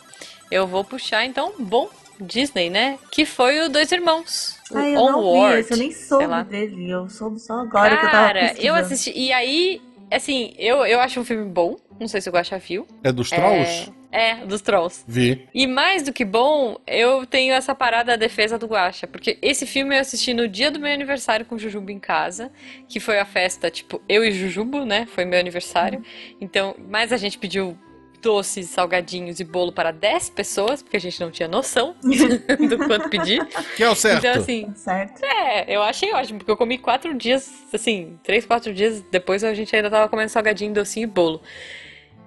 [0.51, 2.99] eu vou puxar então um bom Disney, né?
[3.12, 4.58] Que foi o Dois Irmãos.
[4.71, 5.56] O Ai, eu não Onward.
[5.56, 6.89] vi esse, eu nem soube dele.
[6.89, 9.12] Eu soube só agora que eu tava Cara, eu assisti.
[9.15, 9.82] E aí,
[10.15, 11.76] assim, eu, eu acho um filme bom.
[11.99, 12.88] Não sei se o Guaxa viu.
[13.04, 13.91] É dos Trolls?
[14.12, 15.04] É, é, dos Trolls.
[15.08, 15.47] Vi.
[15.54, 19.65] E mais do que bom, eu tenho essa parada da defesa do Guaxa, porque esse
[19.65, 22.52] filme eu assisti no dia do meu aniversário com o Jujubo em casa,
[22.88, 25.06] que foi a festa, tipo, eu e Jujubo, né?
[25.08, 26.04] Foi meu aniversário.
[26.39, 27.78] Então, mas a gente pediu
[28.23, 33.09] doces, salgadinhos e bolo para 10 pessoas, porque a gente não tinha noção do quanto
[33.09, 33.45] pedir.
[33.75, 34.25] Que é o certo.
[34.25, 35.23] Então, assim, Certo.
[35.23, 39.53] é, eu achei ótimo, porque eu comi quatro dias, assim, três, quatro dias depois a
[39.53, 41.41] gente ainda tava comendo salgadinho, docinho e bolo.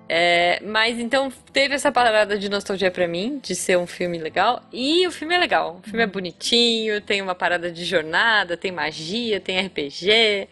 [0.09, 4.63] É, mas então teve essa parada de nostalgia pra mim, de ser um filme legal.
[4.73, 5.81] E o filme é legal.
[5.81, 10.49] O filme é bonitinho, tem uma parada de jornada, tem magia, tem RPG.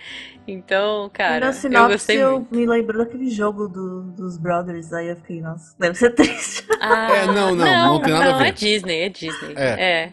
[0.47, 2.55] Então, cara, na eu sinopse gostei eu, muito.
[2.55, 6.67] me lembrou daquele jogo do- dos Brothers, aí eu fiquei, nossa, deve ser triste.
[6.81, 7.65] Ah, É, não, não,
[7.95, 8.49] não tem nada a não, ver.
[8.49, 9.55] é Disney, é Disney.
[9.57, 10.13] É.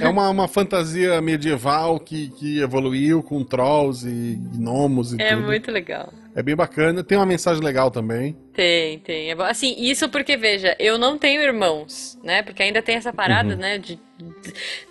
[0.00, 0.04] É.
[0.04, 5.42] É uma, uma fantasia medieval que, que evoluiu com trolls e gnomos e É tudo.
[5.46, 6.12] muito legal.
[6.34, 7.04] É bem bacana.
[7.04, 8.36] Tem uma mensagem legal também.
[8.54, 9.30] Tem, tem.
[9.30, 9.42] É bom.
[9.42, 12.42] Assim, isso porque, veja, eu não tenho irmãos, né?
[12.42, 13.60] Porque ainda tem essa parada, Uhum.
[13.60, 13.78] né?
[13.78, 13.98] De,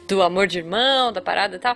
[0.08, 1.76] do amor de irmão, da parada e tal.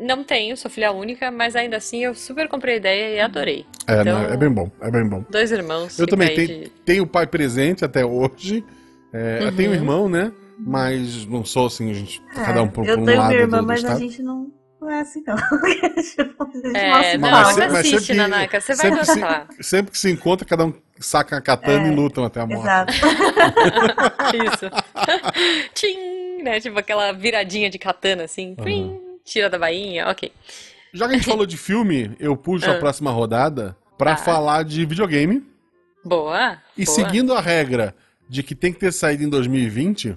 [0.00, 3.64] Não tenho, sou filha única, mas ainda assim eu super comprei a ideia e adorei.
[3.86, 5.24] É, Então- não, é bem bom, é bem bom.
[5.30, 5.98] Dois irmãos.
[5.98, 8.64] Eu também tenho, de- tenho o pai presente até hoje.
[9.12, 10.32] É, Eu tenho um irmão, né?
[10.58, 13.28] Mas não sou assim, a gente, cada um por, É, eu por um tenho lado
[13.28, 14.00] minha irmã, do, do mas a estado.
[14.00, 14.50] gente não,
[14.84, 15.34] não é assim, não.
[15.36, 16.16] a gente
[16.62, 19.46] não É, não, mas assiste, sempre que- Nanaka, você vai sempre que se- gostar.
[19.60, 22.62] Sempre que se encontra, cada um saca a katana É, e lutam até a morte.
[22.68, 22.92] Exato.
[24.36, 24.70] Isso.
[25.74, 26.60] Tchim, né?
[26.60, 28.54] Tipo aquela viradinha de katana, assim.
[28.54, 30.32] Trim, tira da bainha, ok.
[30.92, 32.78] Já que a gente falou de filme, eu puxo a Ah.
[32.78, 34.22] próxima rodada pra Tá.
[34.22, 35.44] falar de videogame.
[36.04, 36.58] Boa.
[36.76, 36.94] E boa.
[36.94, 37.94] seguindo a regra
[38.28, 40.16] de que tem que ter saído em 2020,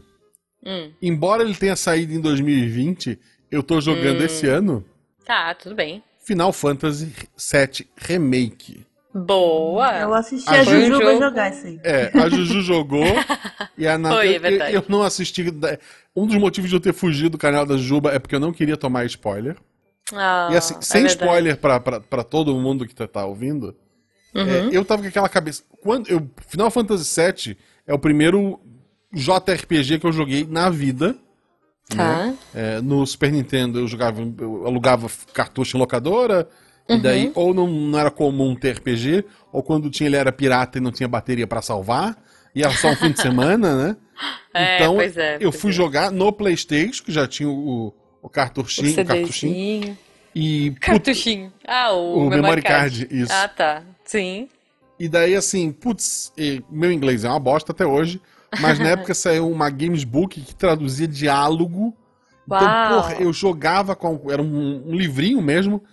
[0.66, 3.18] Hum, embora ele tenha saído em 2020,
[3.52, 4.26] eu tô jogando Hum.
[4.26, 4.84] esse ano
[5.26, 6.04] tá, tudo bem.
[6.26, 7.06] Final Fantasy
[7.38, 8.86] VII Remake.
[9.14, 9.98] Boa.
[10.00, 11.20] Eu assisti Ah, a um Jujuba jogo.
[11.24, 11.80] jogar isso aí.
[11.84, 13.04] É, a Juju jogou
[13.78, 14.16] e a Nata.
[14.16, 14.74] Foi, é eu- eu, verdade.
[14.76, 15.44] eu não assisti.
[16.16, 18.52] Um dos motivos de eu ter fugido do canal da Juba é porque eu não
[18.54, 19.56] queria tomar spoiler.
[20.14, 21.22] Ah, e assim, é sem verdade.
[21.24, 23.76] spoiler pra, pra, pra todo mundo que tá, tá ouvindo,
[24.36, 24.48] Uhum.
[24.48, 25.64] é, eu tava com aquela cabeça.
[25.82, 27.58] Quando eu, Final Fantasy VII
[27.88, 28.60] é o primeiro
[29.14, 31.16] JRPG que eu joguei na vida.
[31.96, 32.34] Tá.
[32.54, 36.48] É, no Super Nintendo eu jogava, eu alugava cartucho em locadora,
[36.90, 37.00] e Uhum.
[37.02, 40.82] daí ou não, não era comum ter RPG, ou quando tinha ele era pirata e
[40.82, 42.18] não tinha bateria pra salvar,
[42.54, 43.98] e era só um fim de semana, né?
[44.54, 45.74] É, então é, eu fui é.
[45.74, 49.96] jogar no Playstation, que já tinha o, o cartuchinho, o cartuchinho,
[50.34, 51.54] e put- Cartuchinho.
[51.68, 53.06] Ah, o, O memory card.
[53.06, 53.32] card, isso.
[53.32, 53.84] Ah, tá.
[54.04, 54.50] Sim.
[55.00, 58.20] E daí, assim, putz, e meu inglês é uma bosta até hoje,
[58.60, 61.96] mas na época saiu uma Games Book que traduzia diálogo.
[62.46, 63.02] Então, Uau.
[63.02, 64.32] porra, eu jogava com.
[64.32, 65.84] Era um, um livrinho mesmo,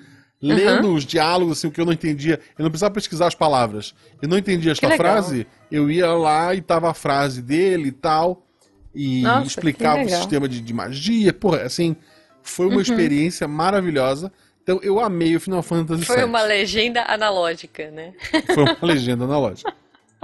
[0.40, 2.38] lendo os diálogos, assim, o que eu não entendia.
[2.56, 3.94] Eu não precisava pesquisar as palavras.
[4.22, 8.46] Eu não entendia esta frase, eu ia lá e tava a frase dele e tal,
[8.94, 10.02] e Nossa, explicava o.
[10.02, 10.08] Uhum.
[10.08, 11.32] sistema de, de magia.
[11.32, 11.96] Porra, assim,
[12.42, 14.30] foi uma experiência maravilhosa.
[14.62, 16.24] Então eu amei o Final Fantasy Foi VII.
[16.24, 18.14] uma legenda analógica, né?
[18.54, 19.74] Foi uma legenda analógica.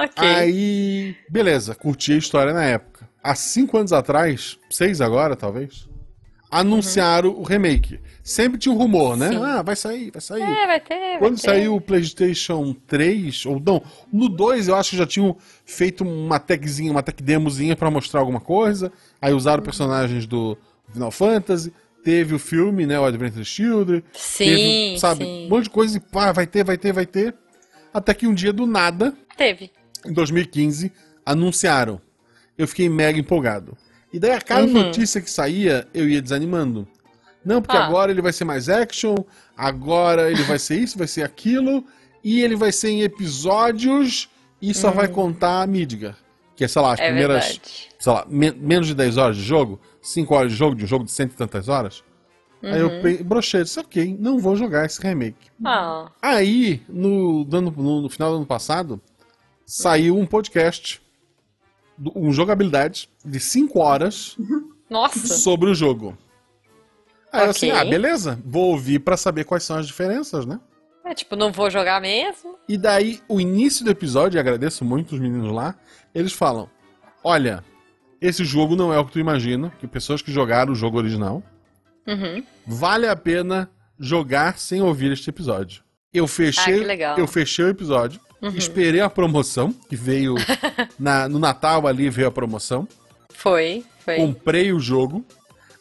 [0.11, 0.27] Ok.
[0.27, 3.09] Aí, beleza, curti a história na época.
[3.23, 5.87] Há cinco anos atrás, seis agora, talvez,
[6.51, 8.01] anunciaram o remake.
[8.23, 9.29] Sempre tinha um rumor, né?
[9.29, 9.43] Sim.
[9.43, 10.43] Ah, vai sair, vai sair.
[10.43, 11.43] É, vai ter, vai Quando ter.
[11.43, 15.37] saiu o PlayStation 3, ou não, no 2 eu acho que já tinham
[15.67, 18.91] feito uma techzinha, uma tech demozinha pra mostrar alguma coisa.
[19.21, 20.57] Aí usaram personagens do
[20.93, 24.03] Final Fantasy, teve o filme, né, o Adventure Children.
[24.15, 25.47] Sim, teve, sabe, sim.
[25.47, 27.35] um monte de coisa e pá, vai ter, vai ter, vai ter.
[27.93, 29.71] Até que um dia do nada, Teve.
[30.07, 30.93] Em 2015,
[31.25, 32.01] anunciaram.
[32.57, 33.77] Eu fiquei mega empolgado.
[34.13, 34.73] E daí a cada Uhum.
[34.73, 36.87] notícia que saía, eu ia desanimando.
[37.45, 37.87] Não, porque Ah.
[37.87, 39.15] agora ele vai ser mais action,
[39.57, 41.85] agora ele vai ser isso, vai ser aquilo,
[42.23, 44.29] e ele vai ser em episódios
[44.61, 46.17] e só vai contar a Midgar.
[46.55, 47.05] Que é, sei lá, as Uhum.
[47.05, 47.89] É primeiras, verdade.
[47.99, 50.87] sei lá, men- menos de 10 horas de jogo, 5 horas de jogo, de um
[50.87, 52.05] jogo de cento e tantas horas.
[52.63, 53.03] Aí eu Uhum.
[53.03, 55.49] pe- brochei, disse, ok, não vou jogar esse remake.
[55.65, 59.01] Ah, Aí, no, no, no final do ano passado,
[59.71, 61.01] saiu um podcast,
[62.17, 64.37] um jogabilidade, de 5 horas
[64.91, 65.27] nossa.
[65.29, 66.19] sobre o jogo.
[67.33, 67.81] Aí eu assim, Ok.
[67.81, 70.59] ah, beleza, vou ouvir pra saber quais são as diferenças, né?
[71.05, 72.57] É tipo, não vou jogar mesmo.
[72.69, 75.77] E daí, o início do episódio, e agradeço muito os meninos lá,
[76.15, 76.69] eles falam:
[77.23, 77.65] Olha,
[78.21, 81.43] esse jogo não é o que tu imagina, que pessoas que jogaram o jogo original,
[82.07, 82.43] Uhum.
[82.67, 85.83] vale a pena jogar sem ouvir este episódio.
[86.13, 88.21] Eu fechei, Ah, eu fechei o episódio,
[88.55, 90.35] esperei a promoção, que veio
[90.99, 92.87] na- no Natal ali veio a promoção,
[93.35, 94.17] Foi, foi.
[94.17, 95.25] comprei o jogo.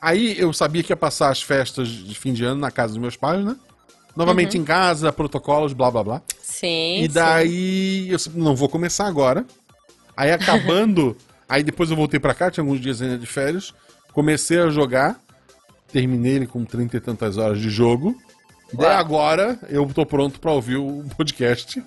[0.02, 3.02] Aí eu sabia que ia passar as festas de fim de ano na casa dos
[3.02, 3.56] meus pais, né?
[4.16, 6.22] Novamente em casa, protocolos, blá blá blá.
[6.42, 7.04] Sim.
[7.04, 9.46] E daí eu disse, não vou começar agora.
[10.16, 11.16] Aí acabando,
[11.48, 13.74] aí depois eu voltei pra cá, tinha alguns dias ainda de férias,
[14.14, 15.20] comecei a jogar,
[15.92, 18.16] terminei ele com trinta e tantas horas de jogo.
[18.74, 21.82] E daí agora eu tô pronto pra ouvir o podcast.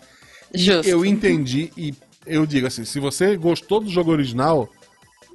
[0.54, 0.88] Justo.
[0.88, 1.94] Eu entendi e
[2.26, 4.68] eu digo assim, se você gostou do jogo original,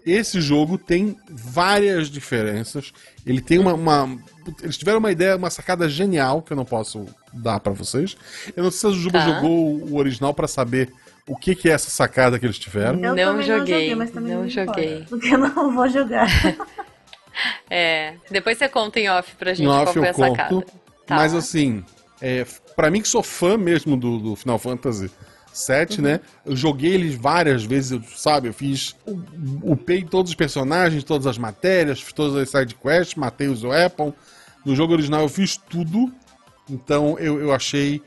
[0.05, 2.93] esse jogo tem várias diferenças.
[3.25, 4.17] Ele tem uma, uma-
[4.63, 8.15] eles tiveram uma ideia, uma sacada genial que eu não posso dar pra vocês.
[8.55, 9.25] Eu não sei se o Juba Tá.
[9.25, 10.93] jogou o original pra saber
[11.27, 13.03] o que, que é essa sacada que eles tiveram.
[13.03, 14.93] Eu Não joguei, mas também não me joguei.
[14.99, 16.27] importa, Porque eu não vou jogar.
[17.69, 18.15] É.
[18.31, 20.49] Depois você conta em off pra gente qual off foi eu a sacada.
[20.49, 20.71] conto.
[21.05, 21.15] Tá.
[21.17, 21.83] Mas assim,
[22.21, 25.09] é, para mim que sou fã mesmo do, do Final Fantasy
[25.53, 26.19] VII, né?
[26.45, 28.47] Eu joguei eles várias vezes, eu- sabe?
[28.49, 28.95] Eu fiz.
[29.63, 34.13] Upei todos os personagens, todas as matérias, fiz todas as side quests, matei os weapon.
[34.65, 36.11] No jogo original eu fiz tudo.
[36.69, 38.01] Então eu, eu achei.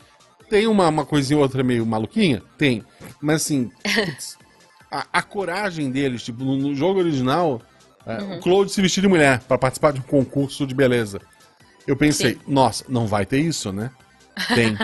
[0.49, 2.43] Tem uma, uma coisinha ou outra meio maluquinha?
[2.59, 2.85] Tem.
[3.21, 3.71] Mas assim,
[4.91, 7.61] a, a coragem deles, tipo, no, no jogo original,
[8.07, 8.37] é, Uhum.
[8.37, 11.21] o Claude se vestir de mulher pra participar de um concurso de beleza.
[11.87, 12.41] Eu pensei, Sim.
[12.47, 13.91] nossa, não vai ter isso, né?
[14.55, 14.77] Tem.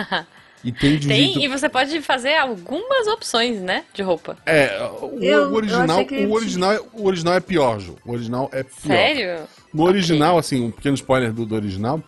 [0.63, 3.85] E tem de um Tem, jeito- e você pode fazer algumas opções, né?
[3.93, 4.37] De roupa.
[4.45, 7.95] É, o, Eu- original, eu o original, é- o original é pior, Ju.
[8.03, 8.87] O original é pior.
[8.87, 9.39] Sério?
[9.73, 12.01] No original, assim, um pequeno spoiler do, do original,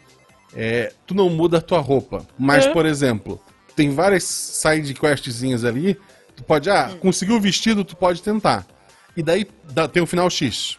[0.56, 2.26] é, tu não muda a tua roupa.
[2.38, 2.74] Mas, Uhum.
[2.74, 3.40] por exemplo,
[3.76, 5.96] tem várias side questzinhas ali,
[6.36, 6.98] tu pode, ah, Hum.
[6.98, 8.66] conseguiu o vestido, tu pode tentar.
[9.16, 10.78] E daí dá- tem o final X.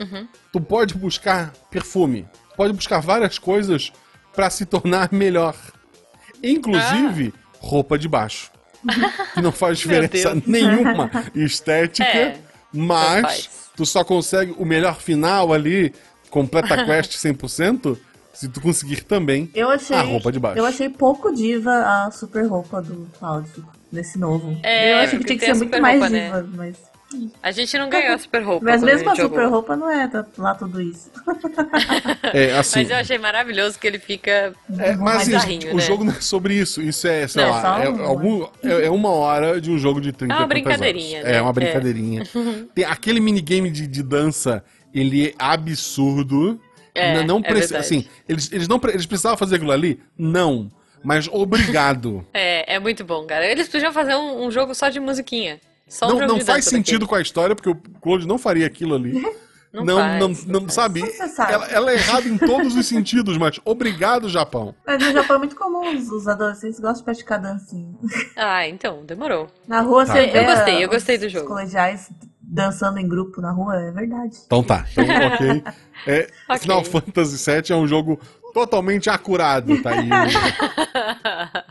[0.00, 0.26] Uhum.
[0.52, 3.92] Tu pode buscar perfume, pode buscar várias coisas
[4.34, 5.54] pra se tornar melhor.
[6.52, 8.50] Inclusive, roupa de baixo.
[9.34, 12.36] Que não faz diferença nenhuma estética, É,
[12.72, 15.92] mas tu só consegue o melhor final ali,
[16.30, 17.96] completa a quest 100%,
[18.32, 19.96] se tu conseguir também Eu achei.
[19.96, 20.58] a roupa de baixo.
[20.58, 24.58] Eu achei pouco diva a super roupa do Cláudio, nesse novo.
[24.62, 26.26] É, eu achei que tinha que ser muito mais roupa, né?
[26.26, 26.76] diva, mas.
[27.42, 28.64] A gente não ganhou a super roupa.
[28.64, 29.48] Mas mesmo a super jogou.
[29.50, 31.10] roupa não é lá tudo isso.
[32.32, 34.30] É, assim, Mas eu achei maravilhoso que ele fica.
[34.30, 34.52] é,
[34.92, 35.82] mas mais assim, bizarrinho, o né?
[35.82, 36.82] jogo não é sobre isso.
[36.82, 38.04] Isso é, sei Não, lá, é, uma.
[38.04, 41.30] algum- é- é uma hora de um jogo de 30 É uma e brincadeirinha, horas.
[41.30, 41.36] né?
[41.38, 41.52] É uma É.
[41.52, 42.22] brincadeirinha.
[42.74, 46.60] Tem aquele minigame de, de dança, ele é absurdo.
[46.94, 47.76] É, N- não é verdade.
[47.76, 50.00] assim, eles, eles não eles precisavam fazer aquilo ali?
[50.16, 50.70] Não.
[51.02, 52.26] Mas obrigado.
[52.32, 53.46] É, é muito bom, cara.
[53.46, 55.60] Eles podiam fazer um, um jogo só de musiquinha.
[55.88, 59.12] Só não não faz sentido com a história, porque o Claude não faria aquilo ali.
[59.74, 61.02] Não não, faz, não, não não, sabe?
[61.50, 64.72] Ela, ela é errada em todos os sentidos, mas obrigado, Japão.
[64.86, 67.92] Mas no Japão é muito comum os, os adolescentes gostam de praticar dancinha.
[68.36, 69.48] Ah, então, demorou.
[69.66, 70.12] Na rua Tá.
[70.12, 71.48] você Eu gostei, eu os- gostei do os jogo.
[71.48, 72.08] colegiais
[72.40, 74.36] dançando em grupo na rua, é verdade.
[74.46, 75.64] Então tá, então ok.
[76.06, 76.58] É, Ok.
[76.60, 78.20] Final Fantasy VII é um jogo
[78.52, 80.08] totalmente acurado, tá aí.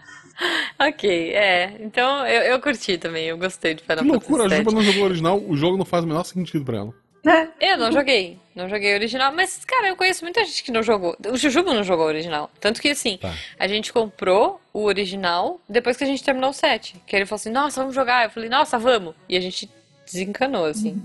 [0.87, 1.73] ok, é.
[1.79, 4.81] Então eu, eu curti também, eu gostei de Final Que loucura, a Fantasy Juba não
[4.83, 6.93] jogou o original, o jogo não faz o menor sentido pra ela.
[7.23, 7.49] Né?
[7.61, 10.83] Eu não joguei, não joguei o original, mas, cara, eu conheço muita gente que não
[10.83, 11.15] jogou.
[11.31, 12.51] O Jujuba não jogou o original.
[12.59, 13.33] Tanto que, assim, Tá.
[13.57, 16.95] a gente comprou o original depois que a gente terminou o set.
[17.07, 18.25] Que ele falou assim, nossa, vamos jogar.
[18.25, 19.15] Eu falei, nossa, vamos.
[19.29, 19.69] E a gente
[20.05, 21.01] desencanou, assim.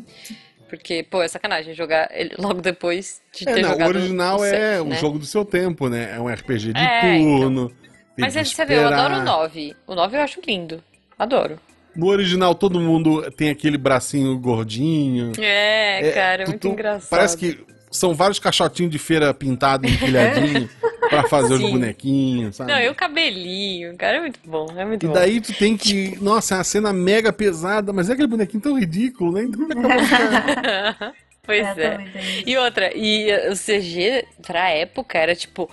[0.69, 4.41] Porque, pô, é sacanagem jogar ele logo depois de É, ter não, o jogado original
[4.41, 4.97] o é set, um né?
[4.97, 6.14] jogo do seu tempo, né?
[6.17, 7.73] É um RPG de É, turno.
[8.18, 9.76] Tem Mas que você vê, eu adoro o 9.
[9.87, 10.83] O 9 eu acho lindo.
[11.18, 11.59] Adoro.
[11.96, 15.33] No original, todo mundo tem aquele bracinho gordinho.
[15.40, 17.09] É, cara, é tu- muito tu- engraçado.
[17.11, 17.59] Parece que
[17.90, 20.68] são vários caixotinhos de feira pintado, empilhadinho,
[21.09, 21.70] pra fazer os Sim.
[21.70, 22.70] bonequinhos, sabe?
[22.70, 25.12] Não, e o cabelinho, cara, é muito bom, é muito E bom.
[25.14, 26.16] daí tu tem que.
[26.20, 29.44] Nossa, é uma cena mega pesada, mas é aquele bonequinho tão ridículo, né?
[29.44, 32.42] Então é Pois É, é.
[32.46, 35.68] E outra, e o CG pra época era tipo,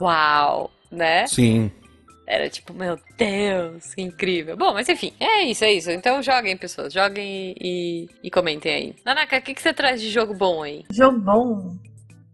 [0.00, 1.26] uau, né?
[1.26, 1.70] Sim.
[2.26, 4.56] Era tipo, meu Deus, que incrível.
[4.56, 5.90] Bom, mas enfim, é isso, é isso.
[5.90, 8.94] Então joguem, pessoas, joguem e, e comentem aí.
[9.04, 10.84] Nanaka, o que, que você traz de jogo bom aí?
[10.90, 11.76] Jogo bom.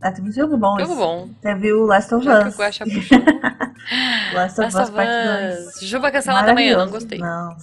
[0.02, 0.78] Ah, tem muito jogo bom.
[0.78, 1.00] Jogo esse.
[1.00, 1.28] bom.
[1.42, 2.54] Teve o Last of Us.
[2.54, 3.18] o Guaxa puxou.
[4.32, 5.66] Last of Last Us of Part 2.
[5.66, 5.80] Us.
[5.82, 7.18] Juba cancelada amanhã, não gostei.
[7.18, 7.56] Não.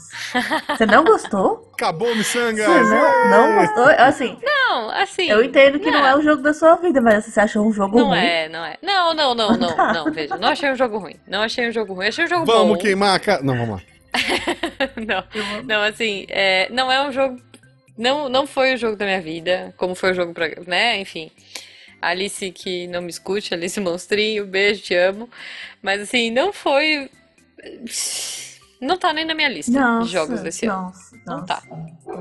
[0.70, 1.72] Você não gostou?
[1.74, 2.64] Acabou, Missanga!
[2.64, 3.86] Você não, não gostou?
[3.98, 5.30] Assim, Não, assim.
[5.30, 7.98] eu entendo que não é o jogo da sua vida, mas você achou um jogo
[7.98, 8.20] Não ruim.
[8.20, 8.78] é, não é.
[8.82, 10.38] Não, não, não, não, não, veja.
[10.38, 11.16] Não achei um jogo ruim.
[11.28, 12.08] Não achei um jogo ruim.
[12.08, 12.82] Achei um jogo Vamos bom.
[12.82, 13.42] queimar a cara.
[13.42, 13.82] Não, vamos lá.
[14.96, 17.40] não, não, assim, é, não é um jogo
[17.98, 21.32] não, não foi o jogo da minha vida, como foi o jogo pra, né, enfim.
[22.02, 25.30] Alice que não me escute, Alice Monstrinho, beijo, te amo.
[25.82, 27.10] Mas assim, não foi.
[28.80, 30.84] Não tá nem na minha lista Nossa, de jogos desse ano.
[30.84, 31.62] nossa, Não nossa.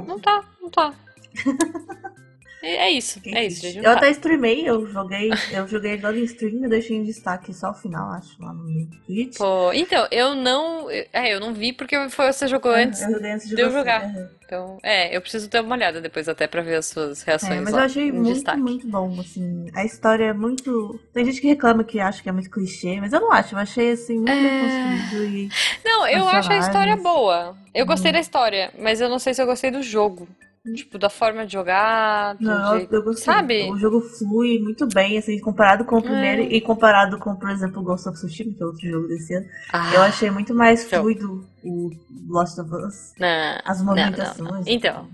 [0.07, 0.95] Não tá, não tá.
[2.67, 3.67] É é isso, é isso.
[3.79, 7.75] Eu até streamei, eu joguei, eu joguei em stream, eu deixei em destaque só o
[7.75, 8.65] final, acho, lá no
[9.07, 9.39] Twitch.
[9.39, 10.91] Pô, então, eu não.
[10.91, 13.03] É, eu não vi porque foi você jogou antes.
[13.03, 14.03] Eu joguei antes de de eu jogar.
[14.03, 14.37] é.
[14.47, 17.63] Então, é, eu preciso ter uma olhada depois até pra ver as suas É, reações
[17.63, 18.61] mas lá eu achei muito, destaque.
[18.61, 19.67] muito bom, assim.
[19.75, 21.01] A história é muito.
[21.13, 23.55] Tem gente que reclama que acha que é muito clichê, mas eu não acho.
[23.55, 24.61] Eu achei, assim, muito bem É.
[24.61, 25.49] construído e.
[25.85, 27.57] Não, eu acho a história boa.
[27.75, 28.15] Eu gostei Uhum.
[28.15, 30.29] da história, mas eu não sei se eu gostei do jogo.
[30.75, 32.95] Tipo, da forma de jogar, Não, jeito.
[32.95, 33.25] eu gostei.
[33.25, 33.71] Sabe?
[33.71, 36.47] O jogo flui muito bem, assim, comparado com o primeiro É.
[36.47, 39.47] e comparado com, por exemplo, Ghost of Tsushima, que é outro jogo desse ano.
[39.73, 41.91] Ah, Eu achei muito mais fluido o
[42.29, 43.13] Lost of Us.
[43.19, 43.29] não,
[43.65, 44.51] As não, não, movimentações.
[44.51, 44.63] não.
[44.67, 45.09] Então,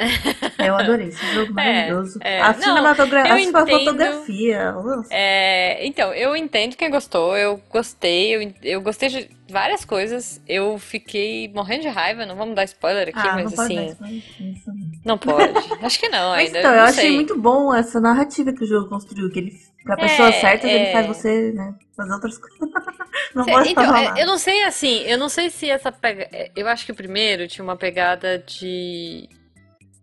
[0.58, 2.18] Eu adorei esse jogo maravilhoso.
[2.22, 2.40] é.
[2.40, 3.68] A Não, cinematografia, eu a entendo.
[3.70, 4.74] fotografia.
[5.10, 10.40] é, então, eu entendo quem gostou, eu gostei, eu, eu gostei de várias coisas.
[10.48, 13.86] Eu fiquei morrendo de raiva, não vamos dar spoiler aqui, Ah, mas não pode assim,
[13.86, 14.70] isso
[15.04, 15.18] não.
[15.18, 15.52] pode.
[15.84, 16.58] Acho que não ainda.
[16.58, 19.52] então, eu não achei muito bom essa narrativa que o jogo construiu, que ele,
[19.84, 20.92] pra pessoas É, certas, ele é.
[20.92, 22.58] faz você, né, fazer outras coisas.
[23.34, 25.90] não É, pode então, falar é, eu não sei assim, eu não sei se essa
[25.92, 26.28] pega...
[26.32, 29.28] é, Eu acho que o primeiro tinha uma pegada de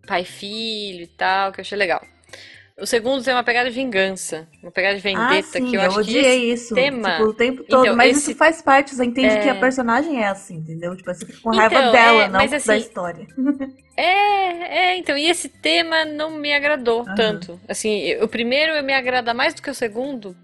[0.08, 2.02] pai filho e tal, que eu achei legal.
[2.80, 5.80] O segundo tem uma pegada de vingança, uma pegada de Ah, vendetta, sim, que eu
[5.80, 8.38] eu acho que odiei esse isso, tema- tipo, o tempo todo, Então, mas esse- isso
[8.38, 9.40] faz parte, você entende É.
[9.40, 10.96] que a personagem é assim, entendeu?
[10.96, 13.26] Tipo, você fica com raiva Então, dela, é, não mas da assim, história.
[13.96, 17.16] É, é, então, e esse tema não me agradou Aham.
[17.16, 17.60] tanto.
[17.68, 20.36] Assim, o primeiro eu me agrada mais do que o segundo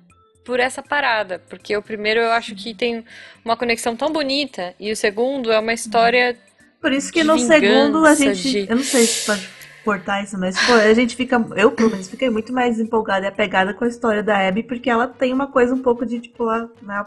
[0.44, 3.04] por essa parada, porque o primeiro eu acho que tem
[3.44, 6.36] uma conexão tão bonita e o segundo é uma história
[6.84, 9.48] Por isso que de no segundo a gente, de- eu não sei se pode
[9.82, 13.28] cortar isso, mas pô, a gente fica, eu pelo menos fiquei muito mais empolgada e
[13.30, 16.46] apegada com a história da Abby, porque ela tem uma coisa um pouco de, tipo,
[16.46, 17.06] a, a,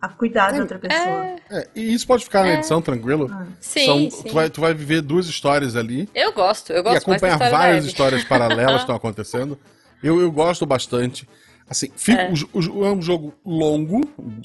[0.00, 1.02] a cuidar de outra pessoa.
[1.04, 2.54] É, É, e isso pode ficar na É.
[2.54, 3.28] edição, tranquilo.
[3.32, 3.44] Ah.
[3.60, 4.28] sim, São- sim.
[4.28, 7.26] Tu, vai, tu vai viver duas histórias ali Eu gosto, eu e gosto mais da
[7.28, 9.58] acompanhar história várias histórias paralelas que estão acontecendo.
[10.00, 11.28] Eu, eu gosto bastante.
[11.70, 12.32] Assim, fica- É.
[12.52, 14.00] o o é um jogo longo,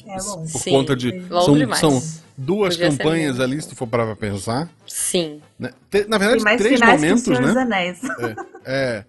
[0.05, 0.51] É longo.
[0.51, 1.11] por Sim, conta de.
[1.29, 1.79] longo São, demais.
[1.79, 2.03] são
[2.37, 4.69] duas Podia campanhas ali, se tu for parar pra pensar.
[4.85, 5.41] Sim.
[5.57, 5.71] né?
[5.89, 7.61] Te- Na Tem verdade, mais três que momentos, dos né?
[7.61, 7.99] Anéis.
[8.65, 9.05] É.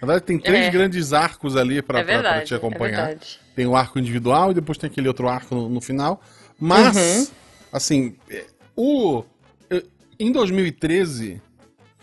[0.00, 0.70] Na verdade, tem três É.
[0.70, 3.06] grandes arcos ali pra, É pra- pra verdade, te é acompanhar.
[3.06, 3.38] verdade.
[3.54, 6.20] Tem o arco individual e depois tem aquele outro arco no, no final.
[6.58, 7.26] Mas, Uhum.
[7.72, 8.44] assim, é,
[8.74, 9.22] o.
[9.70, 9.82] eu-
[10.18, 11.40] Em 2013,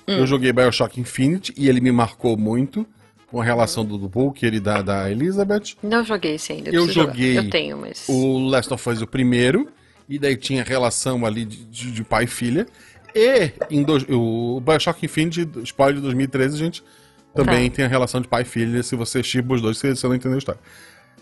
[0.07, 0.13] Hum.
[0.19, 2.85] eu joguei Bioshock Infinite e ele me marcou muito
[3.31, 5.75] com a relação do, do Booker e da, da Elizabeth.
[5.83, 6.69] Não joguei esse ainda.
[6.69, 7.11] Eu preciso jogar.
[7.13, 8.05] joguei Eu tenho, mas.
[8.07, 9.69] O Last of Us, o primeiro,
[10.07, 12.65] e daí tinha relação ali de, de- de pai e filha.
[13.15, 16.83] E em dois- o Bioshock Infinite, spoiler de 2013, gente,
[17.33, 17.75] também Tá.
[17.77, 20.15] tem a relação de pai e filha, se você chiba os dois, você, você não
[20.15, 20.61] entendeu a história.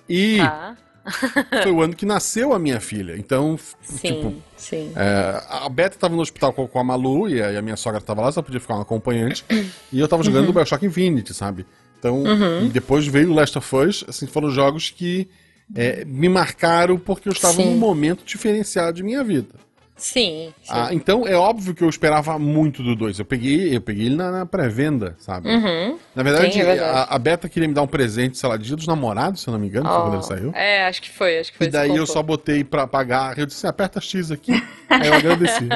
[0.09, 0.75] E Tá.
[1.63, 3.15] foi o ano que nasceu a minha filha.
[3.17, 4.91] Então, Sim, tipo, sim.
[4.95, 7.77] é, a Beta tava no hospital com, com a Malu e a, e a minha
[7.77, 9.45] sogra tava lá, só podia ficar uma acompanhante.
[9.91, 10.49] e eu tava jogando Uhum.
[10.49, 11.65] o Bioshock Infinite, sabe?
[11.99, 12.23] Então,
[12.63, 15.27] e depois veio o Last of Us, assim, foram jogos que
[15.75, 17.65] é, me marcaram porque eu estava Sim.
[17.71, 19.55] num momento diferenciado de minha vida.
[19.99, 20.69] Sim, sim.
[20.69, 23.17] Ah, então é óbvio que eu esperava muito do 2.
[23.17, 25.49] Eu peguei, eu peguei ele na, na pré-venda, sabe?
[25.49, 25.97] Uhum.
[26.15, 27.09] Na verdade, Sim, é verdade.
[27.09, 29.53] A, a Beta queria me dar um presente, sei lá, dia dos namorados, se eu
[29.53, 30.51] não me engano, foi quando ele Oh, saiu.
[30.53, 31.65] É, acho que foi, acho que foi.
[31.65, 33.39] E daí eu só botei pra pagar.
[33.39, 34.51] Eu disse, aperta X aqui.
[34.87, 35.67] Aí eu agradeci.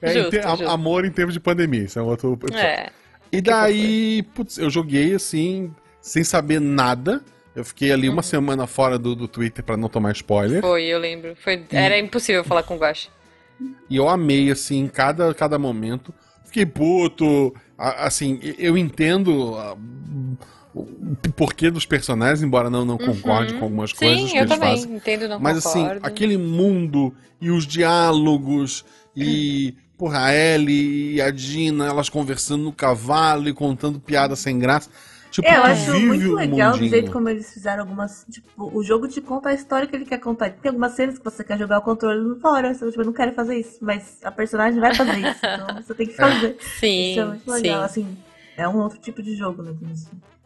[0.00, 0.72] É, em Justo, te- a-.
[0.72, 2.64] Amor em tempos de pandemia, isso é um outro episódio.
[2.64, 2.90] É.
[3.32, 7.22] E daí, putz, eu joguei assim, sem saber nada.
[7.54, 8.14] Eu fiquei ali Uhum.
[8.14, 10.60] uma semana fora do, do Twitter pra não tomar spoiler.
[10.60, 11.34] Foi, eu lembro.
[11.42, 13.08] Foi, era impossível falar com o Guache.
[13.88, 16.12] E eu amei, assim, cada, cada momento.
[16.44, 17.54] Fiquei puto.
[17.78, 19.76] Assim, eu entendo a-
[20.74, 20.84] o
[21.34, 24.26] porquê dos personagens, embora não, não concorde com algumas coisas Uhum.
[24.26, 24.76] Sim, que eu eles também.
[24.76, 24.94] fazem.
[24.96, 26.06] Entendo, não Mas assim, concordo.
[26.06, 28.84] aquele mundo e os diálogos
[29.16, 34.58] e, porra, a Ellie e a Dina, elas conversando no cavalo e contando piada sem
[34.58, 34.90] graça.
[35.30, 36.90] Tipo, É, eu acho muito o legal do mundinho.
[36.90, 38.24] jeito como eles fizeram algumas.
[38.30, 40.50] Tipo, o jogo te conta a história que ele quer contar.
[40.50, 42.72] Tem algumas cenas que você quer jogar o controle fora.
[42.72, 45.40] Você tipo, eu não quero fazer isso, mas a personagem vai fazer isso.
[45.44, 46.56] Então você tem que fazer.
[46.80, 47.80] Sim, Isso é muito legal.
[47.80, 47.84] sim.
[47.84, 48.18] Assim,
[48.56, 49.74] é um outro tipo de jogo, né?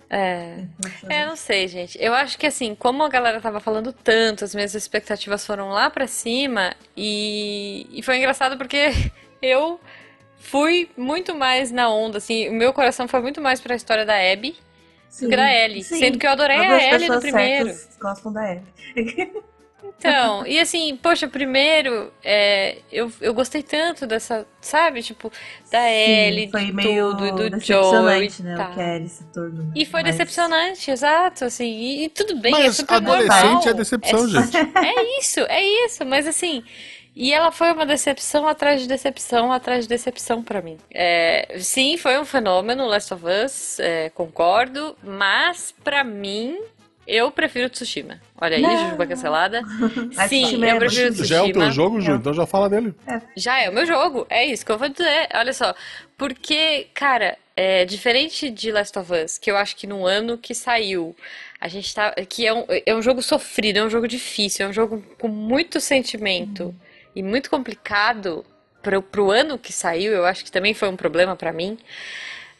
[0.08, 0.64] É.
[1.08, 1.96] É, eu não sei, gente.
[2.00, 5.88] Eu acho que assim, como a galera tava falando tanto, as minhas expectativas foram lá
[5.88, 8.90] pra cima e, e foi engraçado porque
[9.42, 9.80] eu
[10.38, 14.14] fui muito mais na onda, assim, o meu coração foi muito mais pra história da
[14.14, 14.56] Abby
[15.20, 15.98] do que da Ellie, Sim.
[15.98, 17.74] sendo que eu adorei Todas a Ellie do primeiro.
[18.00, 18.62] gostam da Abby.
[19.98, 25.30] Então, e assim, poxa, primeiro, é, eu, eu gostei tanto dessa, sabe, tipo,
[25.70, 28.56] da Ellie, foi de meio tudo, e do Joel e decepcionante, né?
[28.56, 28.70] tal.
[28.70, 29.66] O que a Ellie se tornou.
[29.74, 33.68] E foi Mas- decepcionante, exato, assim, e, e tudo bem, é Mas super adolescente normal.
[33.68, 34.56] é decepção, gente.
[34.76, 36.62] É isso, é isso, mas assim.
[37.22, 40.78] E ela foi uma decepção atrás de decepção atrás de decepção pra mim.
[40.90, 46.58] É, sim, foi um fenômeno, Last of Us, é, concordo, mas pra mim,
[47.06, 48.18] eu prefiro Tsushima.
[48.40, 48.84] Olha aí, Não.
[48.84, 49.60] Jujuba cancelada.
[50.30, 51.70] Sim, Tsushima é eu prefiro muito- Já é o teu Tsushima.
[51.70, 52.12] jogo, Ju?
[52.12, 52.94] Então já fala dele.
[53.36, 55.28] Já é o meu jogo, é isso que eu vou dizer.
[55.34, 55.74] Olha só,
[56.16, 60.54] porque, cara, é diferente de Last of Us, que eu acho que no ano que
[60.54, 61.14] saiu,
[61.60, 64.68] a gente tá, que é um, é um jogo sofrido, é um jogo difícil, é
[64.70, 66.74] um jogo com muito sentimento
[67.14, 68.44] e muito complicado
[68.82, 71.78] pro, pro ano que saiu, eu acho que também foi um problema pra mim.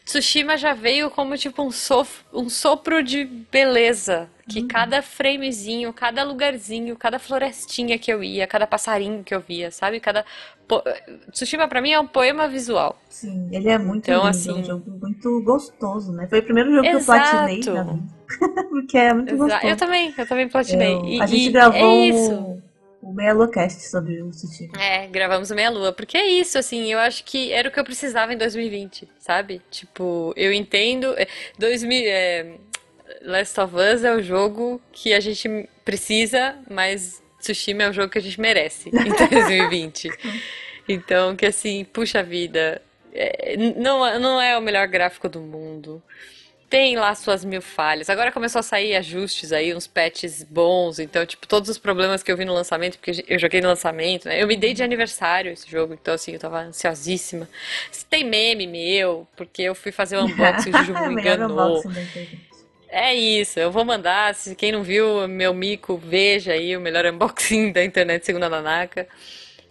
[0.03, 6.23] Tsushima já veio como tipo um, sof- um sopro de beleza, que cada framezinho, cada
[6.23, 9.99] lugarzinho, cada florestinha que eu ia, cada passarinho que eu via, sabe?
[9.99, 10.25] Cada
[10.67, 10.83] po-
[11.31, 12.99] Tsushima pra mim é um poema visual.
[13.09, 16.27] Sim, ele é muito Então, lindo, assim- é um jogo muito gostoso, né?
[16.27, 17.29] Foi o primeiro jogo que eu Exato.
[17.29, 17.99] platinei vida.
[18.69, 19.67] Porque é muito Exa- gostoso.
[19.67, 20.93] Eu também, eu também platinei.
[20.95, 22.61] Eu- E- a gente gravou é isso.
[23.01, 24.73] O, Meia Locast sobre o Tsushima.
[24.81, 27.79] É, gravamos o Meia Lua, porque é isso, assim, eu acho que era o que
[27.79, 29.61] eu precisava em 2020, sabe?
[29.69, 31.13] Tipo, eu entendo.
[31.17, 31.27] é,
[31.57, 32.55] 2000, é,
[33.21, 38.09] Last of Us é o jogo que a gente precisa, mas Tsushima é o jogo
[38.09, 40.09] que a gente merece em 2020.
[40.87, 42.81] Então, que assim, puxa vida,
[43.13, 46.01] é, não, não é o melhor gráfico do mundo.
[46.71, 48.09] Tem lá suas mil falhas.
[48.09, 50.99] Agora começou a sair ajustes aí, uns patches bons.
[50.99, 54.29] Então, tipo, todos os problemas que eu vi no lançamento, porque eu joguei no lançamento,
[54.29, 54.41] né?
[54.41, 57.49] Eu me dei de aniversário esse jogo, então assim, eu tava ansiosíssima.
[58.09, 61.83] Tem meme meu, porque eu fui fazer o unboxing, o Juju me enganou.
[62.87, 64.33] É isso, eu vou mandar.
[64.33, 68.49] Se quem não viu meu mico, veja aí o melhor unboxing da internet segundo a
[68.49, 69.09] Nanaka.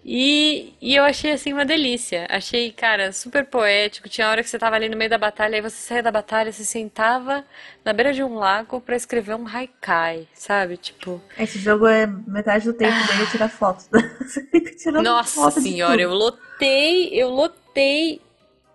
[0.04, 2.26] E, e eu achei assim uma delícia.
[2.30, 4.08] Achei, cara, super poético.
[4.08, 6.50] Tinha hora que você tava ali no meio da batalha, aí você saía da batalha,
[6.52, 7.44] você sentava
[7.84, 10.76] na beira de um lago pra escrever um haikai, sabe?
[10.76, 13.50] Tipo, Esse jogo é metade do tempo dele tirar
[14.78, 18.20] tirando nossa foto senhora, eu lotei, eu lotei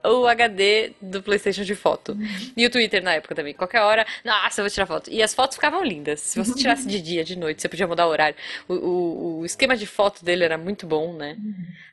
[0.07, 2.17] o HD do PlayStation de foto.
[2.55, 3.53] E o Twitter na época também.
[3.53, 5.09] Qualquer hora, nossa, eu vou tirar foto.
[5.09, 6.21] E as fotos ficavam lindas.
[6.21, 8.35] Se você tirasse de dia, de noite, você podia mudar o horário.
[8.67, 11.37] O, o, o esquema de foto dele era muito bom, né?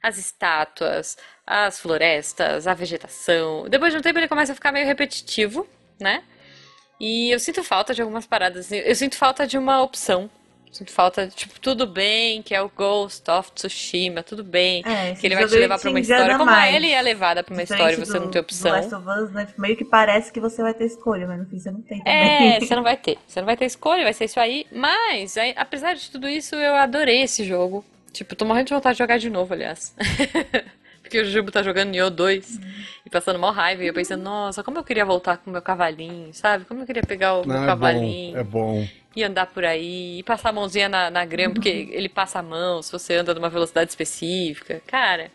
[0.03, 3.69] As estátuas, as florestas, a vegetação.
[3.69, 5.67] Depois de um tempo ele começa a ficar meio repetitivo,
[6.01, 6.23] né?
[7.01, 8.71] E eu sinto falta de algumas paradas.
[8.71, 10.31] Eu sinto falta de uma opção.
[10.73, 14.83] Sinto falta, tipo, tudo bem, que é o Ghost of Tsushima, tudo bem.
[14.87, 16.39] É, Que ele vai te levar te pra uma história.
[16.39, 16.75] Como mais.
[16.75, 18.73] ele é levada pra uma Diferente história e você do- não tem opção.
[18.73, 19.49] Last of Us, né?
[19.59, 22.55] Meio que parece que você vai ter escolha, mas no fim você não tem É,
[22.55, 22.61] também.
[22.67, 23.19] você não vai ter.
[23.29, 24.67] Você não vai ter escolha, vai ser isso aí.
[24.73, 27.85] Mas, aí, apesar de tudo isso, eu adorei esse jogo.
[28.11, 29.95] Tipo, tô morrendo de vontade de jogar de novo, aliás.
[31.13, 32.59] Porque o Jujubo tá jogando Nioh 2
[33.05, 33.85] e passando mal raiva.
[33.85, 36.65] E eu pensando, nossa, como eu queria voltar com o meu cavalinho, sabe?
[36.65, 38.89] Como eu queria pegar o meu Não, é cavalinho bom, é bom.
[39.15, 42.43] e andar por aí, e passar a mãozinha na, na grama, porque ele passa a
[42.43, 44.81] mão se você anda numa velocidade específica.
[44.87, 45.31] Cara,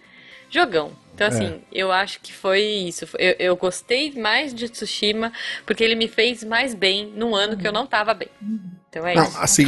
[0.49, 0.93] jogão.
[1.13, 3.05] Então, assim, eu acho que foi isso.
[3.19, 5.31] Eu, eu gostei mais de Tsushima
[5.63, 8.29] porque ele me fez mais bem num ano que eu não tava bem.
[8.89, 9.37] Então é Não, isso.
[9.39, 9.65] assim,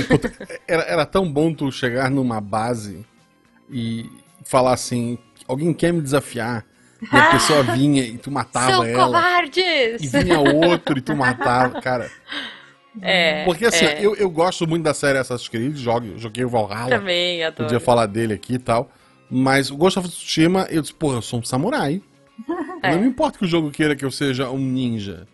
[0.67, 3.05] era, era tão bom tu chegar numa base
[3.69, 4.09] e
[4.43, 5.17] falar assim,
[5.49, 6.65] alguém quer me desafiar?
[7.01, 9.05] E a pessoa vinha e tu matava São ela.
[9.05, 10.01] covardes!
[10.01, 12.09] E vinha outro e tu matava, cara.
[13.01, 16.49] É, Porque assim, é, eu, eu gosto muito da série Assassin's Creed, joguei, joguei o
[16.49, 17.63] Valhalla, também adoro.
[17.63, 18.91] podia falar dele aqui e tal.
[19.29, 22.01] Mas o Ghost of Tsushima, eu disse, porra, eu sou um samurai.
[22.81, 22.91] É.
[22.91, 25.27] Não me importa que o jogo queira que eu seja um ninja.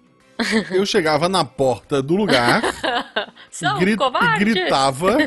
[0.72, 2.62] Eu chegava na porta do lugar
[3.50, 5.18] São e, gri- e gritava: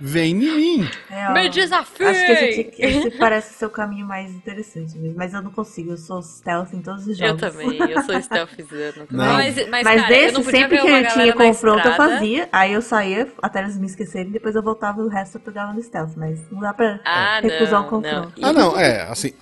[0.00, 0.90] Vem em mim.
[1.10, 2.04] É, ó, Me desafie!
[2.04, 5.16] Acho que esse, esse parece ser o caminho mais interessante mesmo.
[5.16, 7.40] Mas eu não consigo, eu sou stealth em todos os Eu jogos.
[7.40, 9.06] também, eu sou stealthzano.
[9.10, 9.24] Não.
[9.34, 12.48] Mas, mas, Mas cara, eu podia sempre que eu tinha confronto, eu fazia.
[12.52, 15.72] Aí eu saía até eles me esquecerem, depois eu voltava e o resto eu pegava
[15.72, 16.14] no stealth.
[16.16, 18.32] Mas não dá pra Ah, recusar não, o confronto.
[18.40, 18.48] não.
[18.48, 19.32] Ah, não, é, assim,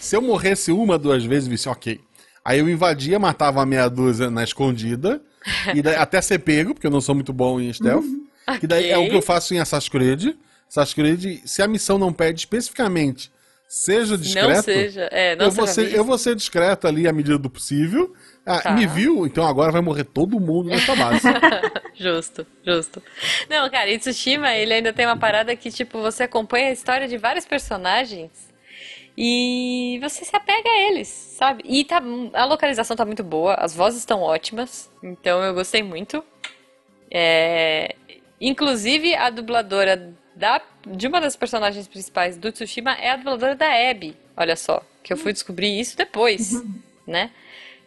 [0.00, 2.00] se eu morresse uma, duas vezes, eu disse, ok.
[2.48, 5.20] Aí eu invadia, matava a meia dúzia na escondida,
[5.74, 8.06] e daí, até ser pego, porque eu não sou muito bom em stealth.
[8.58, 10.34] Que daí é o que eu faço em Assassin's Creed.
[10.66, 13.30] Assassin's Creed, se a missão não pede especificamente,
[13.68, 17.12] seja discreto, Não seja, é, não eu, vou ser, eu vou ser discreto ali à
[17.12, 18.14] medida do possível.
[18.46, 18.70] Ah, Tá.
[18.70, 19.26] Me viu?
[19.26, 21.28] Então agora vai morrer todo mundo nessa base.
[21.94, 23.02] Justo, justo.
[23.50, 27.08] Não, cara, em Tsushima ele ainda tem uma parada que, tipo, você acompanha a história
[27.08, 28.47] de vários personagens
[29.20, 31.64] e você se apega a eles, sabe?
[31.66, 32.00] E tá,
[32.34, 36.22] a localização tá muito boa, as vozes estão ótimas, então eu gostei muito.
[37.10, 37.94] É,
[38.40, 43.66] inclusive a dubladora da, de uma das personagens principais do Tsushima é a dubladora da
[43.90, 44.16] Abby.
[44.36, 46.52] Olha só, que eu fui descobrir isso depois,
[47.06, 47.30] né?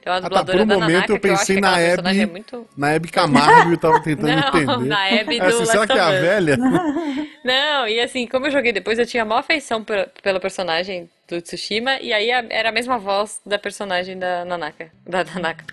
[0.02, 1.76] Então a Ah, tá, dubladora por um da momento Nanaka, eu eu pensei que na
[1.76, 2.68] Abby- é muito...
[2.76, 4.90] Na Hebe Camargo eu tava tentando Não, entender.
[4.90, 6.58] na Abby do É assim, será Last que é a velha?
[7.46, 11.08] Não, e assim, como eu joguei depois, eu tinha a maior afeição pe- pela personagem
[11.36, 15.66] do Tsushima, e aí a- era a mesma voz da personagem da Nanaka, da Nanaka,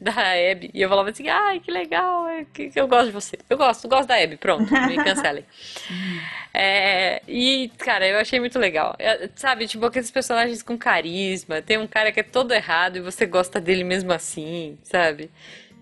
[0.00, 0.70] da Abby.
[0.74, 3.38] E eu falava assim, ai, que legal, é que, que eu gosto de você.
[3.48, 5.44] Eu gosto, gosto da Abby, pronto, me cancelem.
[6.52, 8.94] É, e, cara, eu achei muito legal.
[8.98, 13.00] É, sabe, tipo, aqueles personagens com carisma, tem um cara que é todo errado e
[13.00, 15.30] você gosta dele mesmo assim, sabe?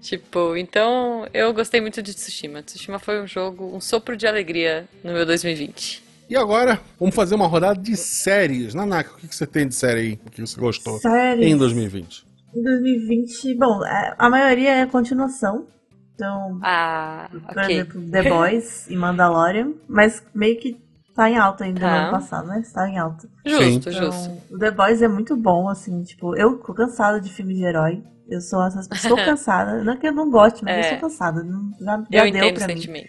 [0.01, 2.63] Tipo, então eu gostei muito de Tsushima.
[2.63, 6.03] Tsushima foi um jogo, um sopro de alegria no meu 2020.
[6.29, 8.75] E agora, vamos fazer uma rodada de séries.
[8.75, 11.47] Nanaka, o que que você tem de série aí que você gostou Séries.
[11.47, 12.25] em 2020?
[12.55, 15.67] Em 2020, bom, a a maioria é continuação.
[16.15, 17.75] Então, Ah, por ok.
[17.75, 20.77] exemplo, The Boys e Mandalorian, mas meio que
[21.15, 22.03] tá em alta ainda no Tá.
[22.03, 22.61] ano passado, né?
[22.61, 23.29] Está em alta.
[23.45, 24.31] Justo, Então, justo.
[24.51, 28.03] o The Boys é muito bom, assim, tipo, eu tô cansada de filme de herói.
[28.29, 29.83] Eu sou essas pessoas cansada.
[29.85, 30.81] Não é que eu não goste, mas É.
[30.81, 31.43] eu sou cansada.
[31.43, 32.75] Não, já, já Eu deu entendo o pra mim.
[32.75, 33.09] sentimento.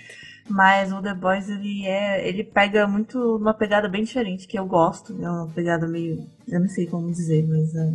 [0.49, 2.27] Mas o The Boys, ele é.
[2.27, 5.15] Ele pega muito uma pegada bem diferente, que eu gosto.
[5.23, 6.27] É uma pegada meio.
[6.47, 7.93] Eu não sei como dizer, mas é.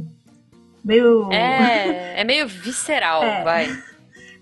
[0.84, 1.30] Meio.
[1.32, 3.44] É, é meio visceral, É.
[3.44, 3.78] vai.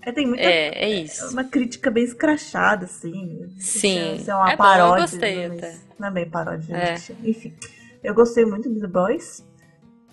[0.03, 0.41] É, tem muita.
[0.43, 1.29] É, é isso.
[1.33, 3.49] Uma crítica bem escrachada, assim.
[3.59, 4.15] Sim.
[4.15, 5.01] Isso é uma É bom, eu paródia.
[5.01, 5.75] gostei né, mas até.
[5.99, 6.95] Não é bem paródia, É.
[6.95, 7.15] gente.
[7.29, 7.53] Enfim.
[8.01, 9.45] Eu gostei muito de The Boys.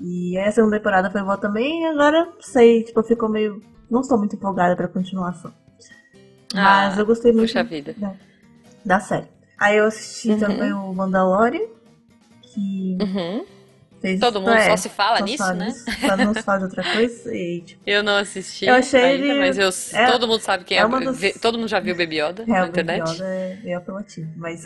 [0.01, 1.83] E a segunda temporada foi boa também.
[1.83, 3.63] E agora, não sei, tipo, ficou meio.
[3.89, 5.53] Não estou muito empolgada pra continuação.
[6.55, 7.95] Mas Ah, eu gostei muito puxa vida.
[7.97, 8.15] da,
[8.85, 9.27] da série.
[9.59, 10.39] Aí eu assisti Uhum.
[10.39, 11.67] também o Mandalorian,
[12.43, 13.45] que Uhum.
[14.01, 14.21] fez.
[14.21, 15.67] Todo mundo é, só se fala só nisso, fala né?
[15.67, 17.35] nisso, Só não se fala de outra coisa.
[17.35, 20.65] E, tipo, Eu não assisti Eu achei ainda, ele- mas eu, é- todo mundo sabe
[20.65, 20.81] quem é.
[20.83, 23.01] é vê- Todo mundo já viu Baby Yoda é, na o internet?
[23.05, 24.65] Baby Yoda é meio apelativo, mas.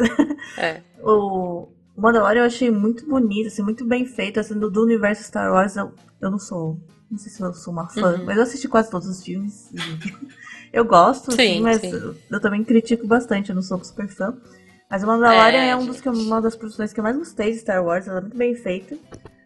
[0.56, 0.80] É.
[1.02, 1.68] O
[1.98, 5.50] o Mandalorian eu achei muito bonito, assim, muito bem feito, assim, do, do universo Star
[5.52, 5.74] Wars.
[5.76, 6.78] Eu, eu não sou,
[7.10, 8.24] não sei se eu sou uma fã, Uhum.
[8.24, 9.68] mas eu assisti quase todos os filmes.
[9.72, 9.76] e
[10.72, 12.14] eu gosto, assim, Sim, mas sim.
[12.30, 14.34] Eu, também critico bastante, eu não sou super fã.
[14.90, 17.16] Mas o Mandalorian É, é, um dos que eu- uma das produções que eu mais
[17.16, 18.96] gostei de Star Wars, ela é muito bem feita.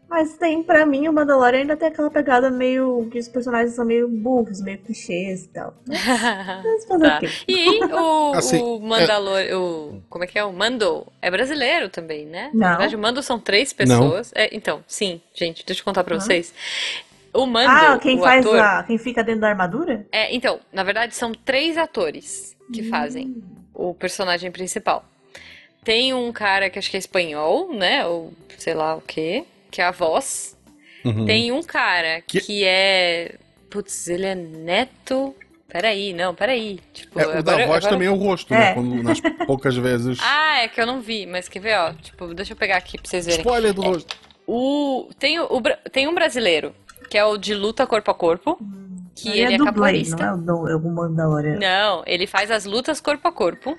[0.09, 3.09] Mas tem, pra mim, o Mandalorian ainda tem aquela pegada meio.
[3.11, 5.75] que os personagens são meio burros, meio clichês e tal.
[5.89, 7.17] Mas fazer Tá.
[7.17, 7.29] o quê?
[7.49, 10.45] E o, Assim, o Mandalor, o como é que é?
[10.45, 12.51] O Mando é brasileiro também, né?
[12.53, 12.61] Não.
[12.61, 14.31] Na verdade, o Mando são três pessoas.
[14.35, 16.21] É, então, sim, gente, deixa eu contar pra Ah.
[16.21, 16.53] vocês.
[17.35, 18.83] O Mando, Ah, quem o faz ator, a.
[18.83, 20.07] Quem fica dentro da armadura?
[20.13, 22.73] é, então, na verdade, são três atores Hum.
[22.73, 23.43] que fazem
[23.75, 25.05] o personagem principal.
[25.83, 28.07] Tem um cara que acho que é espanhol, né?
[28.07, 30.57] Ou sei lá o quê, que é a voz.
[31.05, 31.25] Uhum.
[31.27, 33.35] Tem um cara Que- que é.
[33.71, 35.35] Putz, ele é neto.
[35.69, 36.79] Peraí, não, peraí.
[36.93, 38.71] Tipo, É, o da agora- voz agora- também é o rosto, né?
[38.71, 38.75] É.
[38.75, 40.19] Quando, nas poucas vezes.
[40.21, 41.95] Ah, é que eu não vi, mas quer ver, ó?
[41.95, 43.41] Tipo, deixa eu pegar aqui pra vocês verem.
[43.41, 44.15] Spoiler do rosto.
[44.47, 46.75] O, tem, o, tem um brasileiro,
[47.13, 48.59] que é o de luta corpo a corpo,
[49.15, 50.35] que Ele ele é, dublê, capoeirista.
[50.35, 51.59] não é o, é Mandalorian.
[51.59, 53.77] Não, ele faz as lutas corpo a corpo.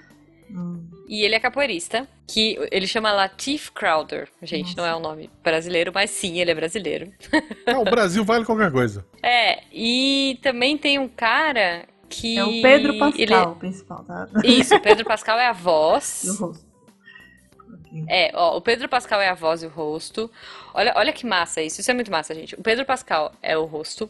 [0.51, 0.83] Hum.
[1.07, 4.29] E ele é capoeirista, que ele chama Latif Crowder.
[4.43, 7.11] Gente, não é um nome brasileiro, mas sim, ele é brasileiro.
[7.81, 9.03] O Brasil vale qualquer coisa.
[9.23, 12.37] É, e também tem um cara que.
[12.37, 14.27] É o Pedro Pascal, ele- o principal, tá?
[14.43, 16.23] Isso, o Pedro Pascal é a voz.
[16.23, 16.72] E o rosto.
[18.07, 20.29] É, ó, o Pedro Pascal é a voz e o rosto.
[20.73, 21.79] Olha, olha que massa isso.
[21.81, 22.55] Isso é muito massa, gente.
[22.55, 24.09] O Pedro Pascal é o rosto.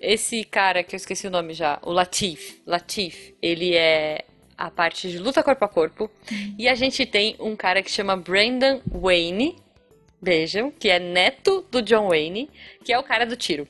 [0.00, 2.60] Esse cara que eu esqueci o nome já, o Latif.
[2.66, 4.24] Latif, ele é
[4.58, 6.10] a parte de luta corpo a corpo.
[6.58, 9.56] E a gente tem um cara que chama Brandon Wayne.
[10.20, 12.48] Vejam, que é neto do John Wayne,
[12.84, 13.66] que é o cara do tiro.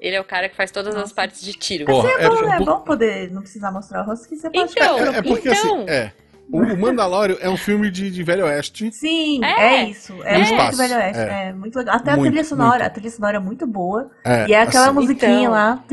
[0.00, 1.14] Ele é o cara que faz todas as Nossa.
[1.14, 1.84] partes de tiro.
[1.84, 2.34] Porra, É bom?
[2.50, 5.22] É por- bom poder não precisar mostrar o rosto que você pode Então, é, é
[5.22, 5.82] porque então.
[5.82, 6.12] assim, é.
[6.52, 8.90] O, o Mandalorian é um filme de, de Velho Oeste.
[8.92, 9.82] Sim, É.
[9.82, 10.12] é, isso.
[10.24, 11.20] É muito espaço, velho oeste.
[11.22, 11.48] é.
[11.48, 11.52] É.
[11.52, 11.96] muito legal.
[11.96, 12.70] Até a Muito, trilha sonora.
[12.70, 12.82] muito.
[12.86, 14.10] A trilha sonora é muito boa.
[14.24, 15.52] É, e é aquela assim, musiquinha Então.
[15.52, 15.84] lá.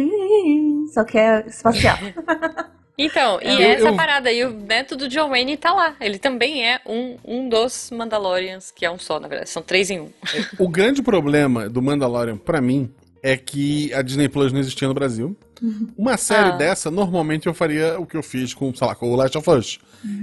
[0.93, 1.97] Só que é espacial.
[2.99, 5.93] Então, e Eu- essa eu- parada aí, o neto do John Wayne tá lá.
[6.01, 9.51] Ele também é um, um dos Mandalorians, que é um só, na verdade.
[9.51, 10.09] São três em um.
[10.57, 12.91] O grande problema do Mandalorian, pra mim,
[13.21, 15.37] é que a Disney Plus não existia no Brasil.
[15.97, 16.55] Uma série Ah.
[16.57, 19.49] dessa, normalmente eu faria o que eu fiz com, sei lá, com o Last of
[19.49, 19.79] Us.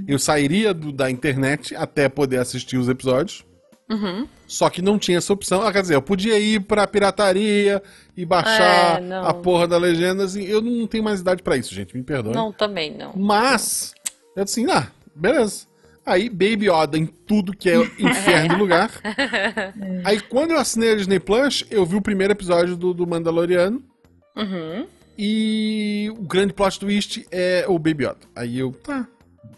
[0.06, 3.44] Eu sairia do- da internet até poder assistir os episódios.
[3.90, 4.26] Uhum.
[4.46, 5.60] Só que não tinha essa opção.
[5.62, 7.82] Ah, quer dizer, eu podia ir pra pirataria
[8.16, 10.24] e baixar É, a porra da legenda.
[10.24, 11.94] Assim, eu não tenho mais idade pra isso, gente.
[11.94, 12.32] Me perdoe.
[12.34, 13.12] Não, também não.
[13.14, 13.92] Mas,
[14.34, 15.66] eu disse assim, ah, beleza.
[16.06, 18.90] Aí, Baby Yoda em tudo que é inferno lugar.
[20.04, 23.82] Aí, quando eu assinei a Disney Plus, eu vi o primeiro episódio do, do Mandaloriano.
[24.36, 24.86] Uhum.
[25.16, 28.16] E o grande plot twist é o Baby Yoda.
[28.34, 29.06] Aí eu, tá,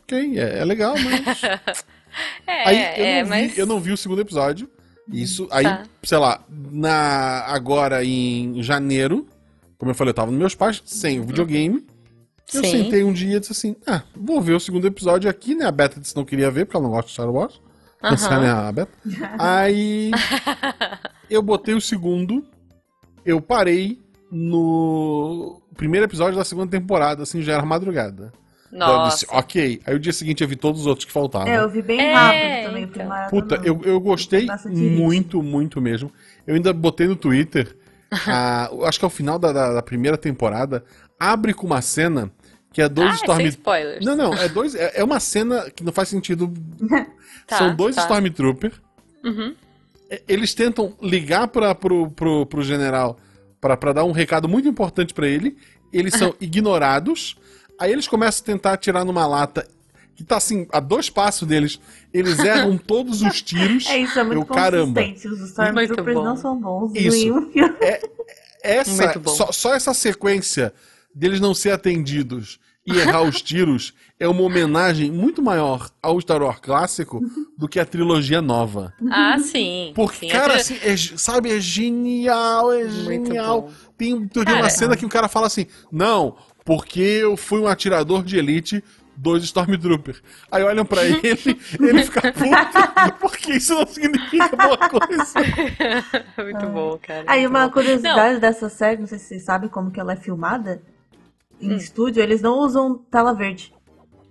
[0.03, 1.41] ok, é, é legal, mas.
[2.47, 3.53] É, Aí eu, é, não mas.
[3.53, 4.71] vi, eu não vi o segundo episódio.
[5.13, 5.83] Isso, aí, Tá.
[6.03, 9.27] sei lá, na, agora em janeiro,
[9.77, 11.87] como eu falei, eu tava nos meus pais, sem o videogame.
[12.55, 12.71] Eu Sim.
[12.71, 15.67] sentei um dia e disse assim: ah, vou ver o segundo episódio aqui, né?
[15.67, 17.61] A Beta disse que não queria ver, porque ela não gosta de Star Wars.
[18.03, 18.15] Aham.
[18.15, 18.93] Essa é a Beta.
[19.39, 20.11] Aí
[21.29, 22.47] eu botei o segundo,
[23.27, 24.01] eu parei
[24.31, 28.33] no primeiro episódio da segunda temporada, assim, já era madrugada.
[28.73, 29.39] Eu disse, Nossa.
[29.39, 29.81] ok.
[29.87, 31.49] Aí o dia seguinte eu vi todos os outros que faltavam.
[31.49, 32.83] É, eu vi bem É, rápido também.
[32.83, 33.09] então.
[33.31, 36.11] Puta, eu, eu gostei muito, muito mesmo.
[36.47, 37.77] Eu ainda botei no Twitter,
[38.27, 40.85] a- acho que é o final da, da- da primeira temporada,
[41.19, 42.31] abre com uma cena
[42.73, 43.41] que é dois Ah, é Storm...
[43.47, 44.05] spoilers.
[44.05, 44.75] Não, não, é dois.
[44.75, 46.53] É, é uma cena que não faz sentido.
[47.47, 48.03] Tá, São dois tá.
[48.03, 48.73] Stormtrooper.
[49.25, 49.55] Uhum.
[50.11, 53.17] É, Eles tentam ligar pra, pro, pro, pro general
[53.67, 55.57] pra, pra dar um recado muito importante pra ele.
[55.93, 57.37] Eles são ignorados.
[57.79, 59.67] Aí eles começam a tentar atirar numa lata
[60.15, 61.79] que tá assim, a dois passos deles.
[62.15, 63.87] Eles erram todos os tiros.
[63.87, 65.03] É isso, é muito Eu, caramba.
[65.03, 65.29] consistente.
[65.29, 66.93] Os Stormtroopers não são bons.
[66.95, 67.17] Isso.
[67.17, 67.75] nenhum filme.
[68.63, 69.31] Essa, Muito bom.
[69.31, 70.73] só, só essa sequência
[71.15, 76.43] deles não ser atendidos e errar os tiros é uma homenagem muito maior ao Star
[76.43, 77.21] Wars clássico
[77.59, 78.93] do que a trilogia nova.
[79.11, 79.93] Ah, sim.
[79.95, 83.63] Porque, sim, cara, a assim, é sabe, é genial, é Muito genial.
[83.63, 83.73] bom.
[83.97, 87.67] Tem, tem uma Cara, cena que o cara fala assim, não, porque eu fui um
[87.67, 88.83] atirador de elite
[89.17, 90.23] dois Stormtroopers.
[90.51, 91.21] Aí olham pra ele,
[91.81, 95.35] ele fica puto, porque isso não significa boa coisa.
[96.43, 97.25] Muito bom, cara.
[97.27, 97.73] Aí uma bom.
[97.73, 100.83] curiosidade dessa série, não sei se vocês sabem como que ela é filmada.
[101.61, 101.77] Em Hum.
[101.77, 103.73] estúdio, eles não usam tela verde.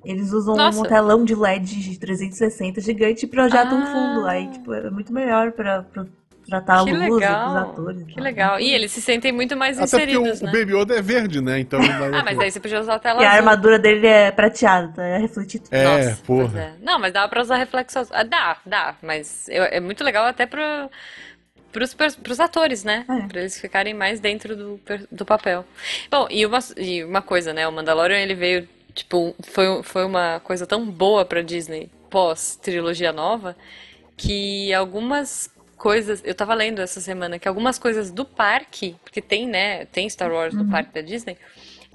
[0.03, 0.79] Eles usam Nossa.
[0.79, 3.85] um telão de LED de 360 gigante e projetam um Ah.
[3.87, 4.27] fundo.
[4.27, 6.05] Aí, tipo, é muito melhor pra, pra
[6.47, 7.57] tratar a Que luz dos legal.
[7.57, 8.03] atores.
[8.05, 8.59] Que legal.
[8.59, 10.51] E eles se sentem muito mais Até porque o, inseridos, o né?
[10.51, 11.59] Baby Yoda é verde, né?
[11.59, 11.79] Então
[12.13, 13.39] Ah, mas aí você podia usar a tela E a azul.
[13.39, 15.03] armadura dele é prateada, tá?
[15.03, 15.65] é refletido.
[15.71, 16.59] É, Nossa, porra.
[16.59, 16.73] é.
[16.83, 18.15] Não, mas dá pra usar reflexo azul.
[18.15, 18.95] Ah, dá, dá.
[19.01, 20.61] Mas eu- é muito legal até pro,
[21.75, 23.05] pros, pros atores, né?
[23.09, 23.27] É.
[23.27, 24.79] Pra eles ficarem mais dentro do,
[25.11, 25.65] do papel.
[26.09, 27.67] Bom, e uma, e uma coisa, né?
[27.67, 33.57] O Mandalorian, ele veio, tipo, foi, foi uma coisa tão boa pra Disney pós-trilogia nova
[34.15, 39.45] que algumas coisas, eu tava lendo essa semana que algumas coisas do parque, porque tem,
[39.45, 41.37] né, tem Star Wars no parque da Disney,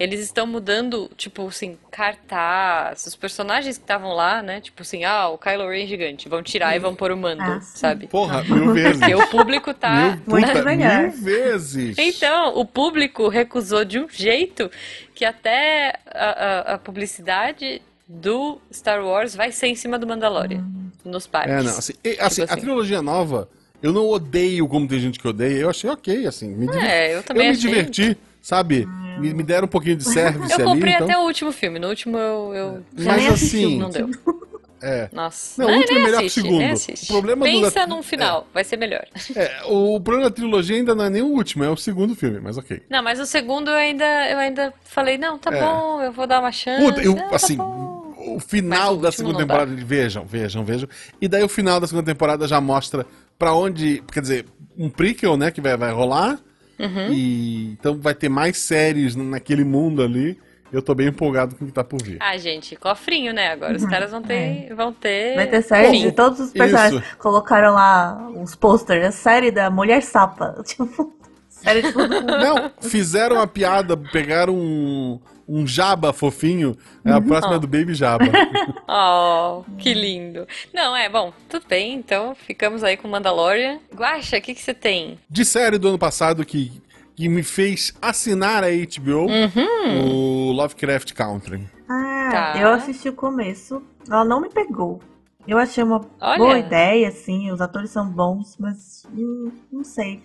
[0.01, 5.29] eles estão mudando, tipo assim, cartaz, os personagens que estavam lá, né, tipo assim, ah,
[5.29, 8.07] o Kylo Ren gigante, vão tirar e vão pôr o Mando, Ah, sabe?
[8.07, 8.99] Porra, mil vezes.
[8.99, 9.95] Porque o público tá...
[9.95, 11.97] Mil, Muito puta, mil vezes.
[11.97, 14.69] Então, o público recusou de um jeito
[15.13, 16.29] que até a,
[16.71, 20.65] a- a publicidade do Star Wars vai ser em cima do Mandalorian,
[21.05, 21.53] nos parques.
[21.53, 22.61] É, não, assim, e, assim, Tipo a assim.
[22.61, 23.47] trilogia nova,
[23.81, 26.87] eu não odeio como tem gente que odeia, eu achei ok, assim, me diverti.
[26.87, 27.61] É, eu eu também me achei.
[27.69, 28.87] diverti, sabe?
[29.17, 31.07] Me, me deram um pouquinho de service Eu ali, comprei então...
[31.07, 31.79] até o último filme.
[31.79, 34.09] No último eu, eu Mas assim, não deu.
[34.81, 35.61] é, Nossa.
[35.61, 36.71] Não, o Ah, último é melhor que o assiste, segundo.
[36.73, 37.03] assiste.
[37.05, 39.05] O problema do Pensa da- num final, vai ser melhor.
[39.35, 42.39] é, o problema da trilogia ainda não é nem o último, é o segundo filme,
[42.39, 42.81] mas ok.
[42.89, 45.59] Não, mas o segundo eu ainda, eu ainda falei, não, tá É.
[45.61, 46.83] bom, eu vou dar uma chance.
[46.83, 48.13] Puta, eu, ah, tá assim, bom.
[48.17, 50.87] o final o da segunda não temporada, vejam, vejam, vejam.
[51.21, 53.05] E daí o final da segunda temporada já mostra
[53.37, 54.45] pra onde, quer dizer,
[54.77, 56.39] um prequel, né, que vai, vai rolar.
[56.81, 57.13] Uhum.
[57.13, 60.37] E então vai ter mais séries naquele mundo ali.
[60.71, 62.17] Eu tô bem empolgado com o que tá por vir.
[62.21, 63.51] Ah, gente, cofrinho, né?
[63.51, 64.73] Agora os caras vão ter.
[64.73, 65.35] Vão ter.
[65.35, 67.03] Vai ter série de todos os personagens.
[67.03, 67.17] Isso.
[67.17, 70.55] Colocaram lá os posters, a série da Mulher Sapa.
[70.63, 71.13] Tipo,
[71.49, 71.91] série de.
[71.93, 76.75] Não, fizeram a piada, pegaram um, um jaba fofinho.
[77.03, 77.55] É a próxima Ó.
[77.57, 78.25] é do Baby Jaba.
[78.93, 80.45] Oh, que lindo.
[80.73, 83.79] Não, é, bom, tudo bem, então ficamos aí com Mandalorian.
[83.95, 85.17] Guaxa, o que que você tem?
[85.29, 86.81] De série do ano passado que,
[87.15, 90.49] que me fez assinar a HBO, Uhum.
[90.49, 91.69] o Lovecraft Country.
[91.89, 92.59] Ah, Tá.
[92.61, 93.81] eu assisti o começo.
[94.09, 94.99] Ela não me pegou.
[95.47, 96.37] Eu achei uma Olha.
[96.37, 100.21] boa ideia, assim, os atores são bons, mas hum, não sei.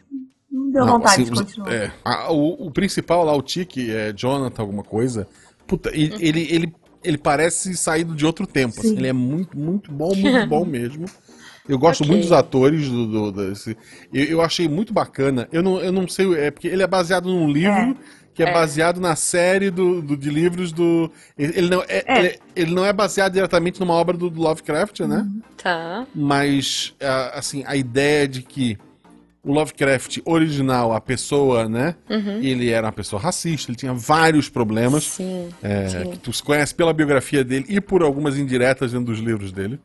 [0.57, 1.73] Não deu Não, vontade assim, de continuar.
[1.73, 5.29] é, a- o, o principal lá, o Tiki, é Jonathan, alguma coisa.
[5.67, 8.79] Puta, e- ele, ele, ele parece saído de outro tempo.
[8.81, 8.97] assim, Sim.
[8.97, 11.05] ele é muito, muito bom, muito bom mesmo.
[11.69, 12.11] Eu gosto Ok.
[12.13, 13.77] muito dos atores do, do- desse.
[14.13, 15.49] Eu, eu achei muito bacana.
[15.53, 17.97] Eu não, eu não sei, é porque ele é baseado num livro
[18.33, 18.53] que é, É.
[18.53, 21.11] baseado na série do, do- de livros do.
[21.37, 22.19] Ele ele não é, É.
[22.19, 25.27] Ele, ele não é baseado diretamente numa obra do, do Lovecraft, né?
[25.61, 26.07] Tá.
[26.15, 26.95] mas
[27.35, 28.79] assim a ideia de que
[29.47, 31.94] o Lovecraft original, a pessoa, né?
[32.11, 32.40] Uhum.
[32.42, 35.49] Ele era uma pessoa racista, ele tinha vários problemas Sim.
[35.62, 36.11] é, sim.
[36.11, 39.78] que tu conhece pela biografia dele e por algumas indiretas dentro dos livros dele.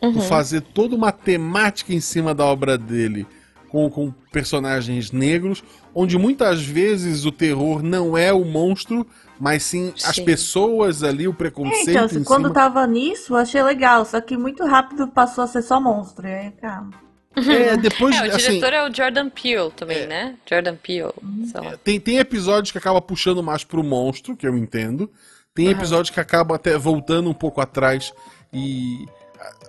[0.00, 0.12] Uhum.
[0.12, 3.26] Tu fazer toda uma temática em cima da obra dele
[3.68, 9.04] com, com personagens negros, onde muitas vezes o terror não é o monstro,
[9.40, 10.06] mas sim, sim.
[10.08, 11.98] as pessoas ali, o preconceito.
[11.98, 12.54] É, então, quando cima...
[12.54, 16.28] tava nisso, eu achei legal, só que muito rápido passou a ser só monstro.
[16.28, 17.09] E aí, calma.
[17.36, 20.36] É, depois, é, o assim, diretor é o Jordan Peele também, é, né?
[20.48, 21.12] Jordan Peele.
[21.54, 25.10] É, tem, tem episódios que acaba puxando mais pro monstro, que eu entendo.
[25.54, 26.14] Tem episódios uhum.
[26.14, 28.12] que acaba até voltando um pouco atrás
[28.52, 29.06] e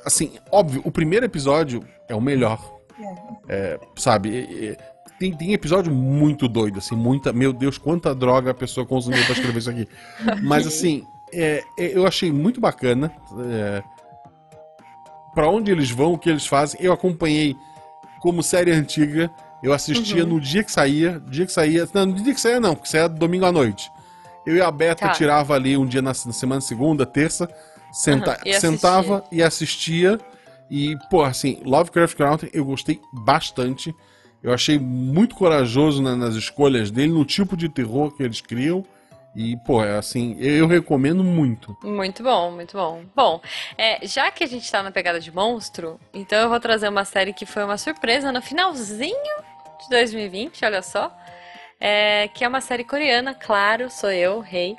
[0.06, 2.80] assim, óbvio, o primeiro episódio é o melhor.
[3.48, 4.78] É, sabe?
[5.20, 7.32] Tem, tem episódio muito doido, assim, muita.
[7.34, 9.88] Meu Deus, quanta droga a pessoa consumiu pra escrever isso aqui.
[10.42, 13.12] Mas assim, é, é, eu achei muito bacana.
[13.50, 13.84] É,
[15.34, 16.80] para onde eles vão, o que eles fazem.
[16.82, 17.56] Eu acompanhei
[18.20, 19.32] como série antiga.
[19.64, 20.32] Eu assistia uhum.
[20.32, 21.22] no dia que saía.
[21.28, 21.88] Dia que saía.
[21.94, 23.92] Não, no dia que saía não, porque saía domingo à noite.
[24.46, 25.12] Eu e a Beta tá.
[25.12, 27.48] tirava ali um dia na, na semana, segunda, terça
[27.92, 30.20] Senta, uhum, e sentava e assistia.
[30.70, 33.94] E, pô, assim, Lovecraft Country eu gostei bastante.
[34.42, 38.86] Eu achei muito corajoso na, nas escolhas dele, no tipo de terror que eles criam.
[39.36, 41.78] E, pô, é assim, eu recomendo muito.
[41.84, 43.04] Muito bom, muito bom.
[43.16, 43.42] Bom,
[43.78, 47.06] é, já que a gente tá na pegada de monstro, então eu vou trazer uma
[47.06, 49.44] série que foi uma surpresa no finalzinho
[49.82, 51.16] de 2020, olha só.
[51.80, 54.78] É, que é uma série coreana, claro, sou eu, rei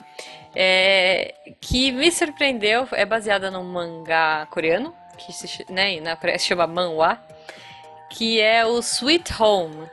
[0.54, 6.66] é, que me surpreendeu, é baseada num mangá coreano, que se, né, na, se chama
[6.66, 7.18] Manhwa,
[8.10, 9.88] que é o Sweet Home.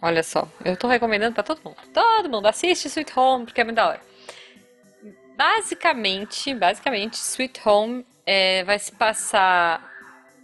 [0.00, 1.76] Olha só, eu tô recomendando para todo mundo.
[1.92, 4.00] Todo mundo assiste Sweet Home, porque é muito da hora.
[5.36, 9.86] Basicamente, basicamente, Sweet Home é, vai se passar...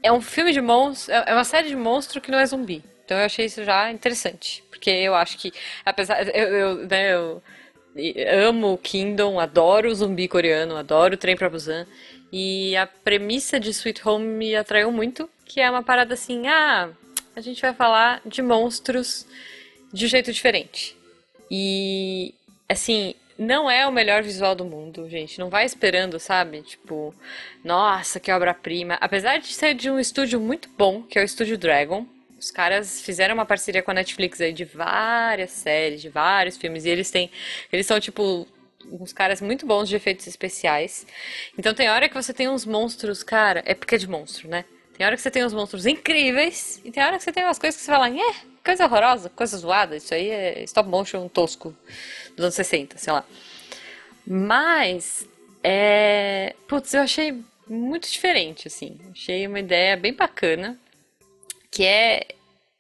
[0.03, 2.85] É um filme de monstro, é, é uma série de monstro que não é zumbi.
[3.05, 4.63] Então eu achei isso já interessante.
[4.71, 5.53] Porque eu acho que,
[5.85, 6.29] apesar.
[6.35, 7.43] Eu, eu, né, eu
[8.49, 11.87] amo Kingdom, adoro o zumbi coreano, adoro o Trem pra Busan.
[12.31, 16.91] E a premissa de Sweet Home me atraiu muito, que é uma parada assim, ah,
[17.37, 19.27] a gente vai falar de monstros
[19.93, 20.97] de um jeito diferente.
[21.51, 22.35] E,
[22.69, 25.39] assim, não é o melhor visual do mundo, gente.
[25.39, 26.63] Não vai esperando, sabe?
[26.63, 27.15] Tipo,
[27.65, 28.97] nossa, que obra-prima.
[29.01, 32.07] Apesar de ser de um estúdio muito bom, que é o Estúdio Dragon,
[32.39, 36.85] os caras fizeram uma parceria com a Netflix aí de várias séries, de vários filmes,
[36.85, 37.31] e eles têm.
[37.73, 38.47] Eles são, tipo,
[38.91, 41.07] uns caras muito bons de efeitos especiais.
[41.59, 44.65] Então tem hora que você tem uns monstros, cara, é porque é de monstro, né?
[44.97, 47.59] Tem hora que você tem uns monstros incríveis, e tem hora que você tem umas
[47.59, 48.35] coisas que você fala, é,
[48.65, 51.77] coisa horrorosa, coisa zoada, isso aí é stop motion tosco
[52.37, 53.25] dos anos 60, sei lá.
[54.27, 55.29] Mas,
[55.63, 56.55] é.
[56.67, 58.99] Putz, eu achei muito diferente, assim.
[59.13, 60.79] Achei uma ideia bem bacana
[61.71, 62.27] que é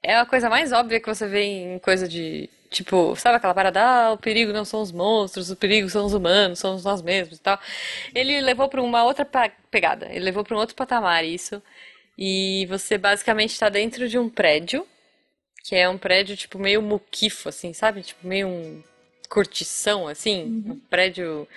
[0.02, 3.80] é a coisa mais óbvia que você vê em coisa de tipo, sabe aquela parada,
[3.80, 7.38] ah, o perigo não são os monstros, o perigo são os humanos, somos nós mesmos
[7.38, 7.58] e tal.
[8.14, 9.26] Ele levou para uma outra
[9.70, 11.62] pegada, ele levou para um outro patamar isso.
[12.16, 14.86] E você basicamente está dentro de um prédio,
[15.64, 18.02] que é um prédio tipo meio muquifo assim, sabe?
[18.02, 18.82] Tipo meio um
[19.28, 20.72] cortição assim, uhum.
[20.74, 21.48] um prédio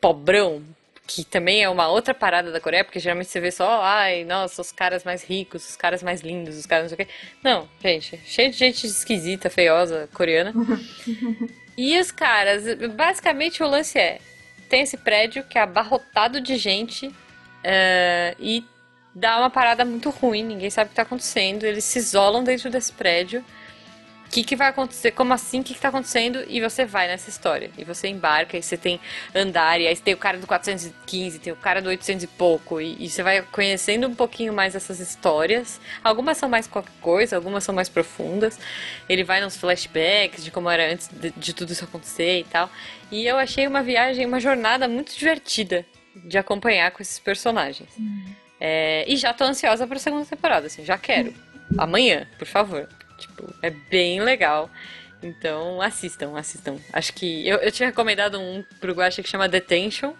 [0.00, 0.62] pobrão,
[1.06, 4.62] que também é uma outra parada da Coreia, porque geralmente você vê só, ai, nossa,
[4.62, 7.12] os caras mais ricos, os caras mais lindos, os caras não sei o quê.
[7.42, 10.52] Não, gente, cheio de gente esquisita, feiosa, coreana.
[11.76, 12.62] e os caras,
[12.94, 14.20] basicamente o lance é,
[14.68, 18.64] tem esse prédio que é abarrotado de gente uh, e
[19.14, 22.70] dá uma parada muito ruim, ninguém sabe o que tá acontecendo, eles se isolam dentro
[22.70, 23.44] desse prédio
[24.30, 25.10] o que, que vai acontecer?
[25.10, 25.58] Como assim?
[25.58, 26.44] O que, que tá acontecendo?
[26.46, 27.68] E você vai nessa história.
[27.76, 29.00] E você embarca, e você tem
[29.34, 32.80] andar, e aí tem o cara do 415, tem o cara do 800 e pouco,
[32.80, 35.80] e, e você vai conhecendo um pouquinho mais essas histórias.
[36.04, 38.56] Algumas são mais qualquer coisa, algumas são mais profundas.
[39.08, 42.70] Ele vai nos flashbacks de como era antes de, de tudo isso acontecer e tal.
[43.10, 45.84] E eu achei uma viagem, uma jornada muito divertida
[46.14, 47.88] de acompanhar com esses personagens.
[47.98, 48.39] Uhum.
[48.60, 51.32] É, e já tô ansiosa pra segunda temporada, assim, já quero.
[51.78, 52.88] Amanhã, por favor.
[53.16, 54.70] Tipo, é bem legal.
[55.22, 56.76] Então, assistam, assistam.
[56.92, 57.46] Acho que.
[57.46, 60.14] Eu, eu tinha recomendado um pro Guacha que chama Detention,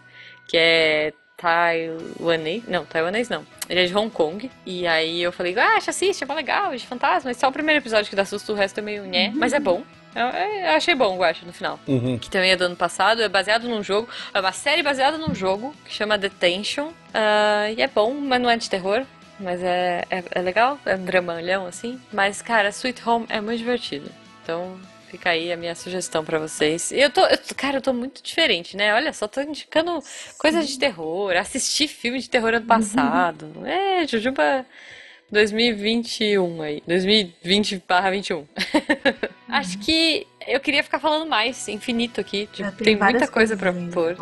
[0.47, 2.64] que é taiwanês.
[2.68, 3.47] Não, taiwanês não.
[3.68, 4.51] Ele é de Hong Kong.
[4.66, 7.30] E aí eu falei, ah, assiste, é bom legal, de fantasma.
[7.30, 9.32] É só o primeiro episódio que dá susto, o resto é meio uhum.
[9.34, 9.82] mas é bom.
[10.15, 11.79] Eu, eu, achei bom, eu acho, no final.
[11.87, 12.19] Uhum.
[12.19, 14.09] Que também é do ano passado, é baseado num jogo.
[14.35, 16.89] É uma série baseada num jogo que chama Detention.
[16.89, 19.05] Uh, e é bom, mas não é de terror.
[19.39, 21.99] Mas é, é, é legal, é um dramalhão assim.
[22.13, 24.11] Mas, cara, Sweet Home é muito divertido.
[24.43, 26.93] Então, fica aí a minha sugestão para vocês.
[26.93, 28.93] Eu tô, eu, cara, eu tô muito diferente, né?
[28.95, 30.03] Olha só, tô indicando
[30.37, 33.51] coisas de terror, assisti filme de terror ano passado.
[33.57, 33.67] Uhum.
[33.67, 34.67] É, Jujuba
[35.31, 36.83] 2021 aí.
[36.87, 38.45] 2020 barra 21.
[39.49, 42.49] Acho que eu queria ficar falando mais, infinito aqui.
[42.53, 44.16] Tipo, tem tem muita coisa pra coisas pôr.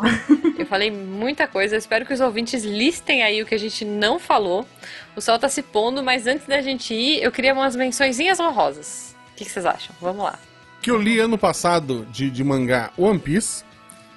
[0.57, 1.75] Eu falei muita coisa.
[1.75, 4.67] Eu espero que os ouvintes listem aí o que a gente não falou.
[5.15, 9.15] O sol tá se pondo, mas antes da gente ir, eu queria umas mençõezinhas honrosas.
[9.33, 9.95] O que, que vocês acham?
[10.01, 10.37] Vamos lá.
[10.81, 13.63] Que eu li ano passado de, de mangá One Piece.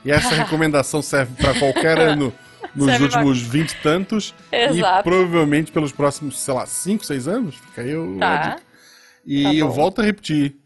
[0.04, 2.32] E essa recomendação serve pra qualquer ano
[2.74, 4.34] nos últimos vinte e tantos.
[4.52, 5.02] E Exato.
[5.04, 7.54] provavelmente pelos próximos, sei lá, 5, 6 anos.
[7.56, 8.56] Fica aí o- Tá.
[9.26, 10.56] E Tá eu volto a repetir.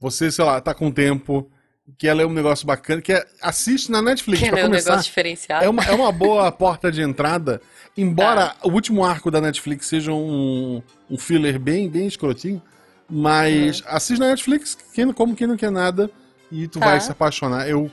[0.00, 1.50] Você, sei lá, tá com tempo,
[1.98, 4.90] quer ler um negócio bacana, quer assiste na Netflix Quer pra ler um começar.
[4.90, 5.64] negócio diferenciado?
[5.64, 7.60] É uma, é uma boa porta de entrada.
[7.96, 12.60] Embora o último arco da Netflix seja um, um filler bem, bem escrotinho.
[13.08, 16.10] Mas assiste na Netflix, quem, como quem não quer nada,
[16.50, 16.86] e tu Tá.
[16.86, 17.68] vai se apaixonar.
[17.68, 17.90] Eu,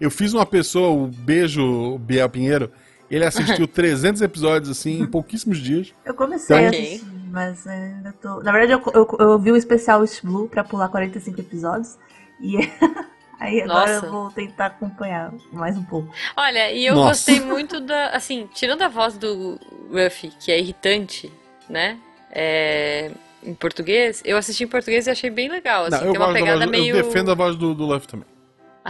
[0.00, 2.70] eu fiz uma pessoa, o beijo Biel Pinheiro,
[3.10, 5.94] ele assistiu 300 episódios assim em pouquíssimos dias.
[6.04, 6.80] Eu comecei a Ok.
[6.80, 8.40] assistir, mas ainda tô.
[8.42, 11.98] Na verdade, eu, eu, eu vi o especial East Blue pra pular 45 episódios.
[12.40, 12.56] E
[13.40, 14.06] aí agora Nossa.
[14.06, 16.12] eu vou tentar acompanhar mais um pouco.
[16.36, 17.08] Olha, e eu Nossa.
[17.10, 18.08] gostei muito da.
[18.10, 19.58] Assim, tirando a voz do
[19.92, 21.30] Ruffy, que é irritante,
[21.68, 21.98] né?
[22.32, 23.10] É,
[23.42, 25.84] em português, eu assisti em português e achei bem legal.
[25.86, 26.94] Assim, Não, eu, tem uma pegada voz, meio.
[26.96, 28.26] eu defendo a voz do, do Luffy também.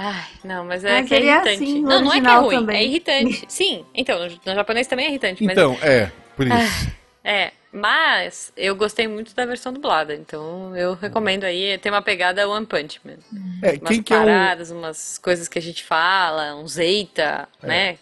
[0.02, 1.50] Ai, não, mas é Mas que é é irritante.
[1.64, 2.76] assim, não, não é que é ruim, também.
[2.76, 3.44] é irritante.
[3.52, 6.90] Sim, então, no, japonês também é irritante, mas Então, é, por isso.
[7.22, 11.76] É, mas eu gostei muito da versão dublada, então eu recomendo aí.
[11.78, 13.18] Tem uma pegada One Punch Man.
[13.62, 17.66] É, Umas quem que é paradas, umas coisas que a gente fala, uns eita, É.
[17.66, 17.98] né?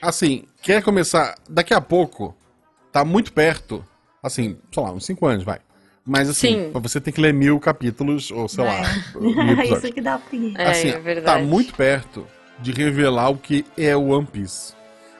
[0.00, 2.34] Assim, quer começar daqui a pouco,
[2.90, 3.84] tá muito perto,
[4.22, 5.60] assim, sei lá, uns 5 anos, vai.
[6.04, 6.72] Mas assim, Sim.
[6.74, 8.80] você tem que ler mil capítulos, ou sei lá,
[9.14, 10.60] mil É isso que dá preguiça.
[10.60, 11.44] É, assim, é tá verdade.
[11.44, 12.26] muito perto
[12.58, 14.74] de revelar o que é o One Piece.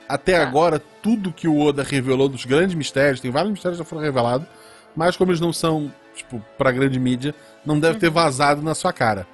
[0.08, 0.42] Até Tá.
[0.42, 4.02] agora, tudo que o Oda revelou dos grandes mistérios, tem vários mistérios que já foram
[4.02, 4.46] revelados,
[4.94, 8.00] mas como eles não são, tipo, pra grande mídia, não deve Uhum.
[8.00, 9.26] ter vazado na sua cara.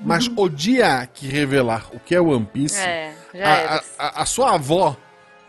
[0.00, 3.74] Mas o dia que revelar o que é o One Piece, É, já a, era.
[3.74, 4.96] a- a- a sua avó,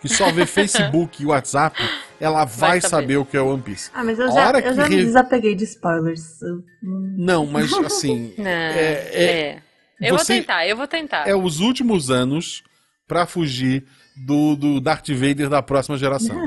[0.04, 1.76] que só vê Facebook e WhatsApp,
[2.22, 2.90] ela vai, saber.
[3.02, 3.18] saber.
[3.18, 3.90] o que é o One Piece.
[3.94, 6.40] Ah, mas eu A já, eu que já me re- desapeguei de spoilers.
[6.84, 9.62] Não- mas assim, Não, é- é,
[10.00, 11.28] Eu vou tentar, eu vou tentar.
[11.28, 12.64] é os últimos anos
[13.08, 13.84] pra fugir
[14.16, 16.38] do, do Darth Vader da próxima geração.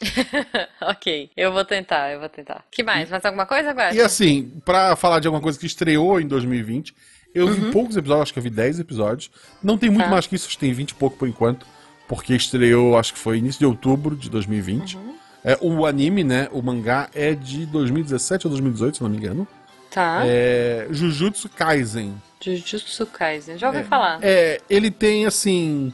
[0.82, 2.64] ok, eu vou tentar, eu vou tentar.
[2.70, 3.08] que mais?
[3.10, 3.94] Mais alguma coisa, agora?
[3.94, 6.94] E assim, pra falar de alguma coisa que estreou em 2020,
[7.34, 9.30] eu vi poucos episódios, acho que eu vi 10 episódios.
[9.62, 10.08] Não tem muito Uhum.
[10.08, 10.12] Tá.
[10.12, 11.66] mais que isso, acho que tem 20 e pouco por enquanto,
[12.08, 14.96] porque estreou, acho que foi início de outubro de 2020.
[14.96, 15.14] Uhum.
[15.44, 19.46] É, o anime, né, o mangá é de 2017 ou 2018, se não me engano.
[19.90, 20.22] Tá.
[20.24, 22.14] É Jujutsu Kaisen.
[22.40, 24.18] Jujutsu Kaisen, já ouvi falar.
[24.22, 25.92] É, ele tem assim.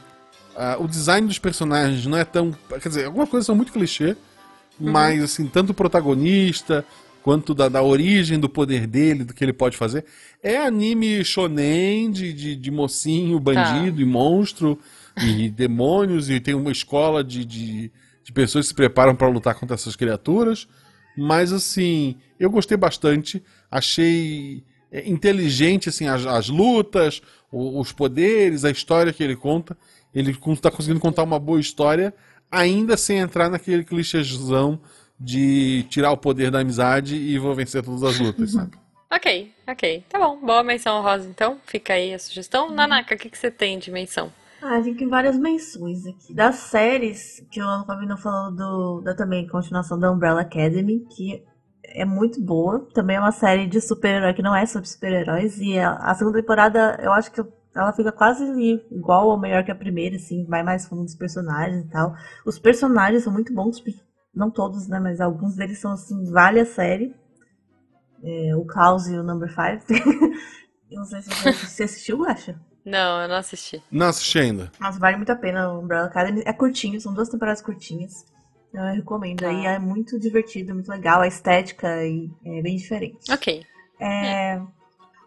[0.56, 2.52] ah, o design dos personagens não é tão.
[2.80, 4.16] Quer dizer, algumas coisas são muito clichê,
[4.80, 4.90] Uhum.
[4.92, 6.84] mas assim, tanto o protagonista
[7.22, 10.06] quanto da, da origem do poder dele, do que ele pode fazer.
[10.42, 13.52] É anime shonen de, de, de mocinho, Tá.
[13.52, 14.78] bandido e monstro
[15.20, 17.92] e demônios, e tem uma escola de, de,
[18.24, 20.66] de pessoas que se preparam para lutar contra essas criaturas.
[21.16, 28.64] Mas assim, eu gostei bastante, achei é, inteligente assim as, as lutas, o- os poderes,
[28.64, 29.76] a história que ele conta.
[30.14, 32.12] Ele está conseguindo contar uma boa história,
[32.50, 34.80] ainda sem entrar naquele clichêzão
[35.18, 38.72] de tirar o poder da amizade e vou vencer todas as lutas, sabe?
[39.12, 40.04] Ok, ok.
[40.08, 40.38] Tá bom.
[40.40, 41.58] Boa menção rosa, então.
[41.66, 42.70] Fica aí a sugestão.
[42.70, 44.32] Nanaka, o que, que você tem de menção?
[44.62, 46.34] Ah, tem que várias menções aqui.
[46.34, 51.42] Das séries, que o Fabinho falou do, da também continuação da Umbrella Academy, que
[51.82, 52.86] é muito boa.
[52.92, 55.58] Também é uma série de super-herói que não é sobre super-heróis.
[55.58, 57.40] E a, a segunda temporada, eu acho que
[57.74, 58.44] ela fica quase
[58.90, 62.14] igual ou melhor que a primeira, assim, vai mais fundo dos personagens e tal.
[62.44, 63.82] Os personagens são muito bons,
[64.34, 65.00] não todos, né?
[65.00, 67.14] Mas alguns deles são assim, vale a série.
[68.22, 69.86] É, o Klaus e o Number 5.
[70.90, 72.60] Eu não sei se você você assistiu, acha?
[72.84, 73.82] Não, eu não assisti.
[73.90, 74.72] Não assisti ainda.
[74.78, 76.42] Mas vale muito a pena o Umbrella Academy.
[76.46, 78.24] É curtinho, são duas temporadas curtinhas.
[78.70, 79.42] Então eu recomendo.
[79.44, 79.70] Aí Tá.
[79.72, 81.20] é muito divertido, muito legal.
[81.20, 83.30] A estética e é bem diferente.
[83.30, 83.64] Ok.
[84.00, 84.60] É,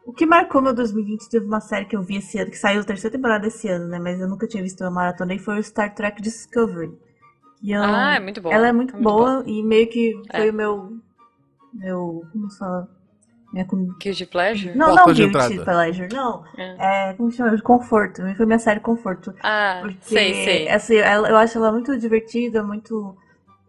[0.06, 2.82] O que marcou meu 2020 teve uma série que eu vi esse ano, que saiu
[2.82, 4.00] a terceira temporada esse ano, né?
[4.00, 6.92] Mas eu nunca tinha visto uma maratona e foi o Star Trek Discovery.
[7.62, 8.54] E eu- Ah, é muito boa.
[8.54, 9.44] ela é muito, boa boa.
[9.48, 10.52] e meio que foi É.
[10.52, 10.98] o meu.
[11.74, 12.24] Meu.
[12.34, 12.90] Como se fala?
[13.54, 14.76] Minha com- Guilty Pleasure?
[14.76, 15.64] Não, Porta não, de Guilty entrada.
[15.72, 16.44] Pleasure, não.
[16.58, 17.10] É.
[17.10, 17.62] É, como que chama?
[17.62, 18.22] Conforto.
[18.36, 19.32] Foi minha série Conforto.
[19.44, 20.70] Ah, Porque, sei, sei.
[20.70, 23.16] assim, ela- eu acho ela muito divertida, muito.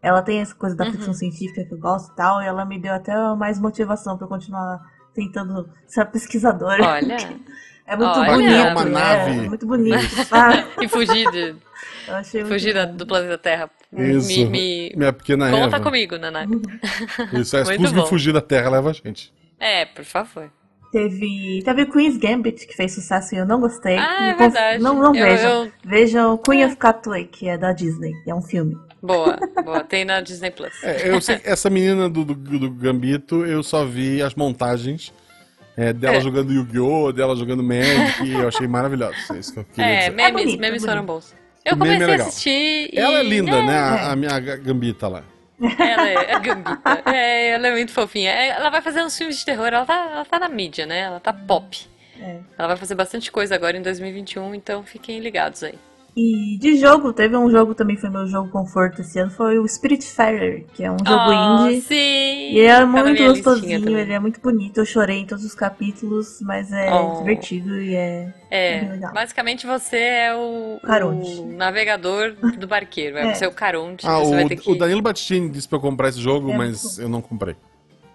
[0.02, 0.92] Ela tem essa coisa da Uhum.
[0.92, 4.24] ficção científica que eu gosto e tal, e ela me deu até mais motivação pra
[4.24, 4.80] eu continuar
[5.14, 6.82] tentando ser pesquisadora.
[6.82, 7.16] Olha,
[7.86, 8.32] É muito Olha.
[8.32, 9.30] bonito, Criar uma é, nave.
[9.44, 10.00] é muito bonito.
[10.24, 10.64] sabe?
[10.80, 11.54] e fugir de...
[12.08, 13.68] Eu achei Fugir da- do planeta Terra.
[13.92, 14.26] Isso.
[14.28, 15.80] Me, me- Minha pequena conta Eva.
[15.80, 16.50] comigo, Nanaka.
[17.38, 18.06] Isso, é conseguir bom.
[18.06, 19.30] fugir da Terra, leva a gente.
[19.58, 20.50] É, por favor.
[20.92, 23.96] Teve, teve Queen's Gambit, que fez sucesso e eu não gostei.
[23.98, 24.82] Ah, é verdade.
[24.82, 25.64] Não, não Eu- vejam.
[25.64, 28.12] eu- Vejam Queen of Katwe, que é da Disney.
[28.26, 28.76] É um filme.
[29.02, 29.82] Boa, boa.
[29.82, 30.72] Tem na Disney Plus.
[30.84, 35.12] É, eu sei que essa menina do, do, do Gambito, eu só vi as montagens
[35.76, 36.20] é, dela É.
[36.20, 39.16] jogando Yu-Gi-Oh!, dela jogando Magic, e eu achei maravilhoso.
[39.32, 40.10] É isso que eu queria É, dizer.
[40.12, 41.34] memes, bonito, memes é foram bons.
[41.64, 42.98] Eu é comecei a assistir e...
[42.98, 43.78] Ela é linda, né?
[43.78, 44.12] A, É.
[44.12, 45.24] a minha Gambita lá.
[45.78, 47.02] Ela é a Gambita.
[47.06, 48.30] É, ela é muito fofinha.
[48.30, 49.68] É, ela vai fazer uns filmes de terror.
[49.68, 51.00] Ela tá, ela tá na mídia, né?
[51.00, 51.86] Ela tá pop.
[52.20, 52.40] É.
[52.56, 55.78] Ela vai fazer bastante coisa agora em 2021, então fiquem ligados aí.
[56.16, 59.66] E de jogo, teve um jogo também, foi meu jogo conforto esse ano, foi o
[59.66, 61.80] Spiritfarer, que é um jogo oh, indie.
[61.80, 62.52] sim!
[62.52, 64.78] E é Tá muito gostosinho, ele é muito bonito.
[64.78, 67.18] Eu chorei em todos os capítulos, mas é Oh.
[67.18, 68.32] divertido e é.
[68.48, 69.12] É, legal.
[69.12, 71.28] basicamente você é o, Caronte.
[71.40, 73.18] o navegador do barqueiro.
[73.18, 73.34] É, É.
[73.34, 74.06] você é o Caronte.
[74.06, 74.70] Ah, o, que...
[74.70, 77.56] o Danilo Battistini disse pra eu comprar esse jogo, É mas eu não comprei.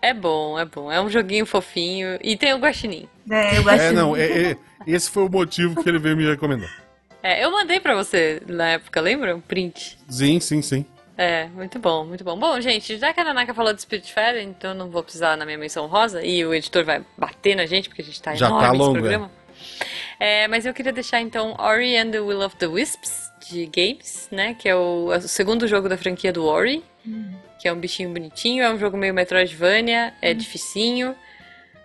[0.02, 0.90] É bom, é bom.
[0.90, 2.18] É um joguinho fofinho.
[2.24, 3.06] E tem o Guaxinim.
[3.30, 6.26] É, eu gosto É, não, é- é- esse foi o motivo que ele veio me
[6.26, 6.70] recomendar.
[7.22, 9.36] É, eu mandei pra você na época, lembra?
[9.36, 9.98] Um print.
[10.08, 10.86] Sim, sim, sim.
[11.18, 12.38] É, muito bom, muito bom.
[12.38, 15.46] Bom, gente, já que a Nanaka falou de Spiritfarer, então eu não vou precisar na
[15.46, 18.48] minha menção rosa e o editor vai bater na gente, porque a gente tá Já
[18.48, 19.32] tá enorme nesse longo, programa.
[20.18, 24.30] É, mas eu queria deixar então Ori and the Will of the Wisps de Games,
[24.32, 24.54] né?
[24.54, 26.84] Que é o, o segundo jogo da franquia do Ori,
[27.60, 31.14] que é um bichinho bonitinho, é um jogo meio Metroidvania, é dificinho,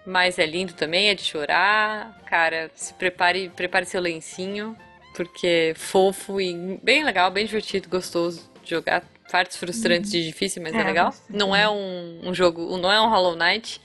[0.06, 2.16] mas é lindo também, é de chorar.
[2.26, 4.76] Cara, se prepare, prepare seu lencinho,
[5.14, 9.02] porque é fofo e bem legal, bem divertido, gostoso de jogar.
[9.30, 11.14] Partes frustrantes de difícil, mas é, É, legal.
[11.28, 13.80] Não é um, um jogo, não é um Hollow Knight,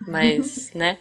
[0.00, 0.98] mas, né?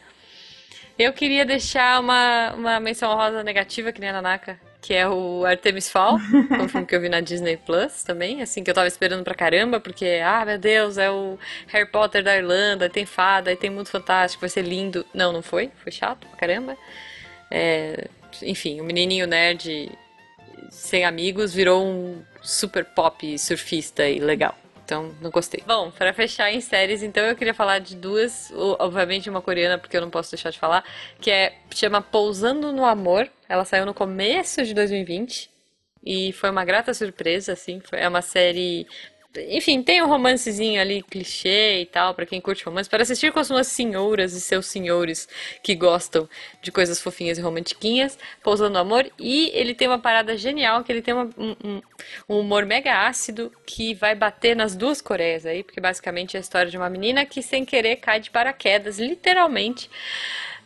[0.98, 5.44] Eu queria deixar uma, uma menção rosa negativa, que nem a Nanaka, que é o
[5.46, 6.20] Artemis Fall,
[6.52, 9.24] é um filme que eu vi na Disney Plus também, assim, que eu tava esperando
[9.24, 13.56] pra caramba, porque, ah, meu Deus, é o Harry Potter da Irlanda, tem fada, e
[13.56, 15.06] tem mundo fantástico, vai ser lindo.
[15.14, 16.78] Não, não foi, foi chato pra caramba.
[17.50, 18.08] É,
[18.42, 19.92] enfim, o menininho nerd
[20.70, 24.58] sem amigos virou um super pop surfista e legal.
[24.84, 25.64] Então, não gostei.
[25.66, 29.96] Bom, para fechar em séries, então eu queria falar de duas, obviamente uma coreana, porque
[29.96, 30.84] eu não posso deixar de falar,
[31.20, 33.30] que é chama Pousando no Amor.
[33.48, 35.50] Ela saiu no começo de 2020
[36.04, 37.80] e foi uma grata surpresa, assim.
[37.80, 38.86] Foi, é uma série
[39.50, 43.40] enfim, tem um romancezinho ali, clichê e tal, pra quem curte romance, para assistir com
[43.40, 45.28] as suas senhoras e seus senhores
[45.64, 46.28] que gostam
[46.62, 49.10] de coisas fofinhas e romantiquinhas, Pousando Amor.
[49.18, 51.82] E ele tem uma parada genial, que ele tem uma- um, um-
[52.28, 56.42] um humor mega ácido que vai bater nas duas Coreias aí, porque basicamente é a
[56.42, 59.90] história de uma menina que sem querer cai de paraquedas, literalmente,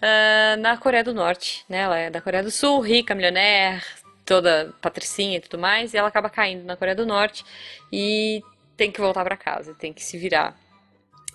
[0.01, 1.79] ah, na Coreia do Norte, né?
[1.79, 3.81] Ela é da Coreia do Sul, rica, milionaire,
[4.25, 7.45] toda patricinha e tudo mais, e ela acaba caindo na Coreia do Norte
[7.91, 8.41] e
[8.75, 10.57] tem que voltar pra casa, tem que se virar.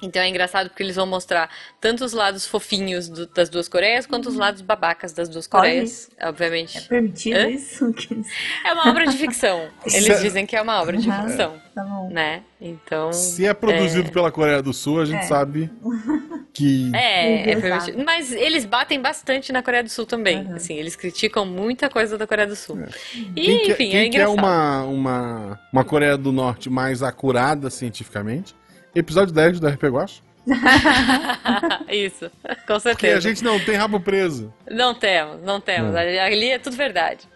[0.03, 4.07] Então é engraçado porque eles vão mostrar tanto os lados fofinhos do- das duas Coreias
[4.07, 5.47] quanto os lados babacas das duas?
[5.47, 6.79] Coreias, obviamente.
[6.79, 7.49] É permitido Hã?
[7.51, 7.95] isso?
[8.65, 9.69] É uma obra de ficção.
[9.85, 12.09] Eles Se- dizem que é uma obra de ficção, Tá bom.
[12.11, 12.43] né?
[12.61, 13.13] Então.
[13.13, 15.27] Se é produzido pela Coreia do Sul, a gente É.
[15.27, 15.71] sabe
[16.53, 16.91] que.
[16.95, 18.03] É, é permitido.
[18.05, 20.41] Mas eles batem bastante na Coreia do Sul também.
[20.41, 20.57] Aham.
[20.57, 22.79] Assim, eles criticam muita coisa da Coreia do Sul.
[23.37, 24.35] E, Quem quer, enfim, é quem quer engraçado.
[24.39, 28.55] uma, uma, uma Coreia do Norte mais acurada cientificamente,
[28.95, 30.21] episódio 10 do RP Guacha.
[31.89, 33.19] Isso, com Porque certeza.
[33.19, 34.53] a gente não tem rabo preso.
[34.71, 35.95] Não temos, não temos.
[35.95, 37.29] Ali ali é tudo verdade.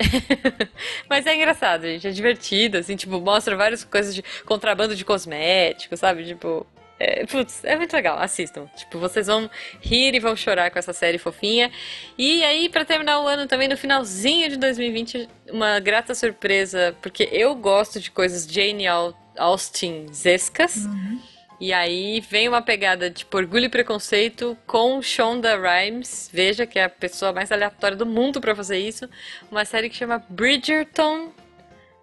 [1.08, 2.06] Mas é engraçado, gente.
[2.08, 6.24] É divertido, assim, tipo, mostra várias coisas de contrabando de cosméticos, sabe?
[6.24, 6.66] Tipo.
[6.98, 8.66] É, putz, é muito legal, assistam.
[8.76, 9.50] Tipo, vocês vão
[9.80, 11.70] rir e vão chorar com essa série fofinha.
[12.16, 17.28] E aí, pra terminar o ano também, no finalzinho de 2020, uma grata surpresa, porque
[17.32, 20.86] eu gosto de coisas Jane Au- Austen-zescas.
[21.60, 26.28] E aí vem uma pegada de tipo, orgulho e preconceito com Shonda Rhimes.
[26.32, 29.08] Veja que é a pessoa mais aleatória do mundo pra fazer isso.
[29.50, 31.30] Uma série que chama Bridgerton.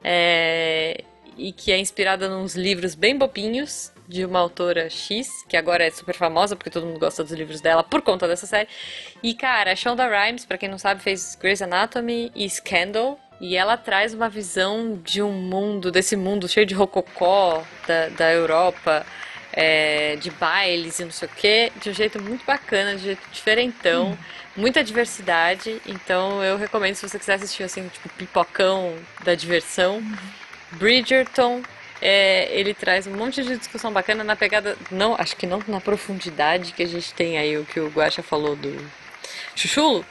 [0.03, 1.03] é,
[1.37, 5.89] E que é inspirada nos livros bem bobinhos de uma autora X, que agora é
[5.89, 8.67] super famosa porque todo mundo gosta dos livros dela por conta dessa série.
[9.23, 13.19] E cara, Shonda Rhimes, pra quem não sabe, fez Grey's Anatomy e Scandal.
[13.39, 18.31] E ela traz uma visão de um mundo, desse mundo cheio de rococó da, da
[18.31, 19.03] Europa,
[19.53, 23.05] é, de bailes e não sei o que, de um jeito muito bacana, de um
[23.05, 24.17] jeito diferentão,
[24.55, 25.81] muita diversidade.
[25.85, 30.01] Então eu recomendo se você quiser assistir assim, tipo, pipocão da diversão.
[30.73, 31.61] Bridgerton,
[32.01, 35.81] é, ele traz um monte de discussão bacana na pegada, não, acho que não na
[35.81, 38.75] profundidade que a gente tem aí, o que o Guaxa falou do
[39.53, 40.05] Chuchulo,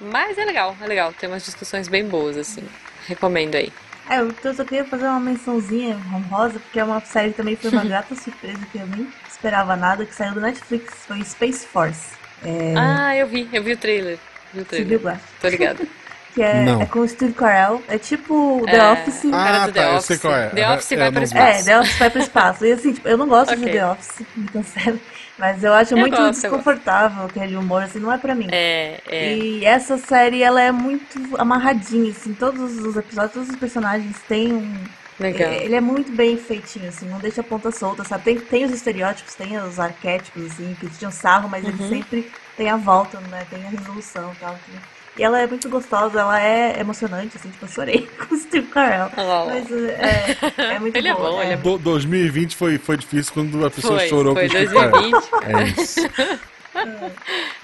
[0.00, 2.66] mas é legal, é legal, tem umas discussões bem boas, assim,
[3.06, 3.72] recomendo aí.
[4.08, 7.70] É, eu só queria fazer uma mençãozinha honrosa, porque é uma série que também foi
[7.70, 12.12] uma grata surpresa que eu nem esperava nada, que saiu do Netflix, foi Space Force.
[12.42, 14.18] É, Ah, eu vi, eu vi o trailer.
[14.52, 15.20] Vi o você viu, trailer.
[15.40, 15.88] Tô ligado.
[16.38, 16.80] Que é, Não.
[16.82, 17.82] é com o Steve Carell.
[17.88, 18.92] É tipo The É.
[18.92, 19.24] Office.
[19.26, 20.04] Ah, cara do tá, The eu Office.
[20.06, 20.48] sei qual é.
[20.50, 21.24] The Office Eu vai pro vi.
[21.26, 21.42] espaço.
[21.60, 22.64] É, The Office vai pro espaço.
[22.66, 23.64] E assim, tipo, eu não gosto Ok.
[23.64, 24.98] de The Office, me cancela.
[25.36, 28.46] Mas eu acho Eu muito gosto, desconfortável aquele humor, assim, não é pra mim.
[28.52, 29.34] É, é.
[29.36, 34.52] E essa série, ela é muito amarradinha, assim, todos os episódios, todos os personagens têm
[34.52, 34.74] um...
[35.18, 35.50] Legal.
[35.52, 38.22] Ele é muito bem feitinho, assim, não deixa a ponta solta, sabe?
[38.22, 41.70] Tem, tem os estereótipos, tem os arquétipos, assim, que tinham sarro, mas Uhum.
[41.70, 43.44] ele sempre tem a volta, né?
[43.50, 44.56] Tem a resolução e tal.
[45.18, 48.66] E ela é muito gostosa, ela é emocionante, assim, tipo, eu chorei com o Steve
[48.68, 49.10] Carell.
[49.16, 49.44] Lá.
[49.46, 50.36] Mas é,
[50.74, 53.70] é muito Ele é boa, bom, ele é Do- 2020 foi, foi difícil quando a
[53.70, 54.90] pessoa Foi, chorou foi com o Steve Carell.
[55.10, 55.28] 2020.
[55.44, 56.00] É isso.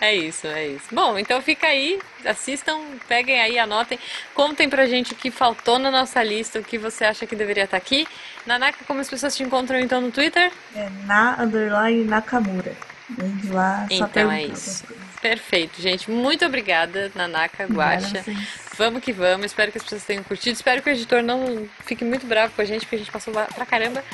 [0.00, 0.86] É isso, é isso.
[0.92, 3.96] Bom, então fica aí, assistam, peguem aí, anotem,
[4.34, 7.62] contem pra gente o que faltou na nossa lista, o que você acha que deveria
[7.64, 8.09] estar aqui.
[8.44, 10.50] Nanaka, como as pessoas te encontram então no Twitter?
[10.74, 12.72] É na underline Nakamura.
[13.09, 14.84] Vem de lá só Então é isso.
[15.25, 16.11] Perfeito, gente.
[16.11, 18.09] Muito obrigada, Nanaka, Guaxa.
[18.09, 18.49] Obrigada a vocês.
[18.77, 19.47] Vamos que vamos.
[19.47, 20.55] Espero que as pessoas tenham curtido.
[20.55, 23.33] Espero que o editor não fique muito bravo com a gente, porque a gente passou
[23.33, 24.05] pra caramba.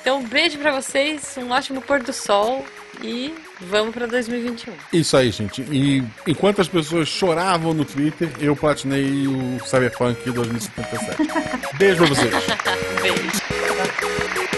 [0.00, 2.66] Então, um beijo pra vocês, um ótimo pôr do sol
[3.00, 4.74] e vamos pra 2021.
[4.92, 5.62] Isso aí, gente.
[5.70, 11.76] E enquanto as pessoas choravam no Twitter, eu platinei o Cyberpunk 2077.
[11.78, 12.34] Beijo pra vocês.
[13.00, 14.57] Beijo.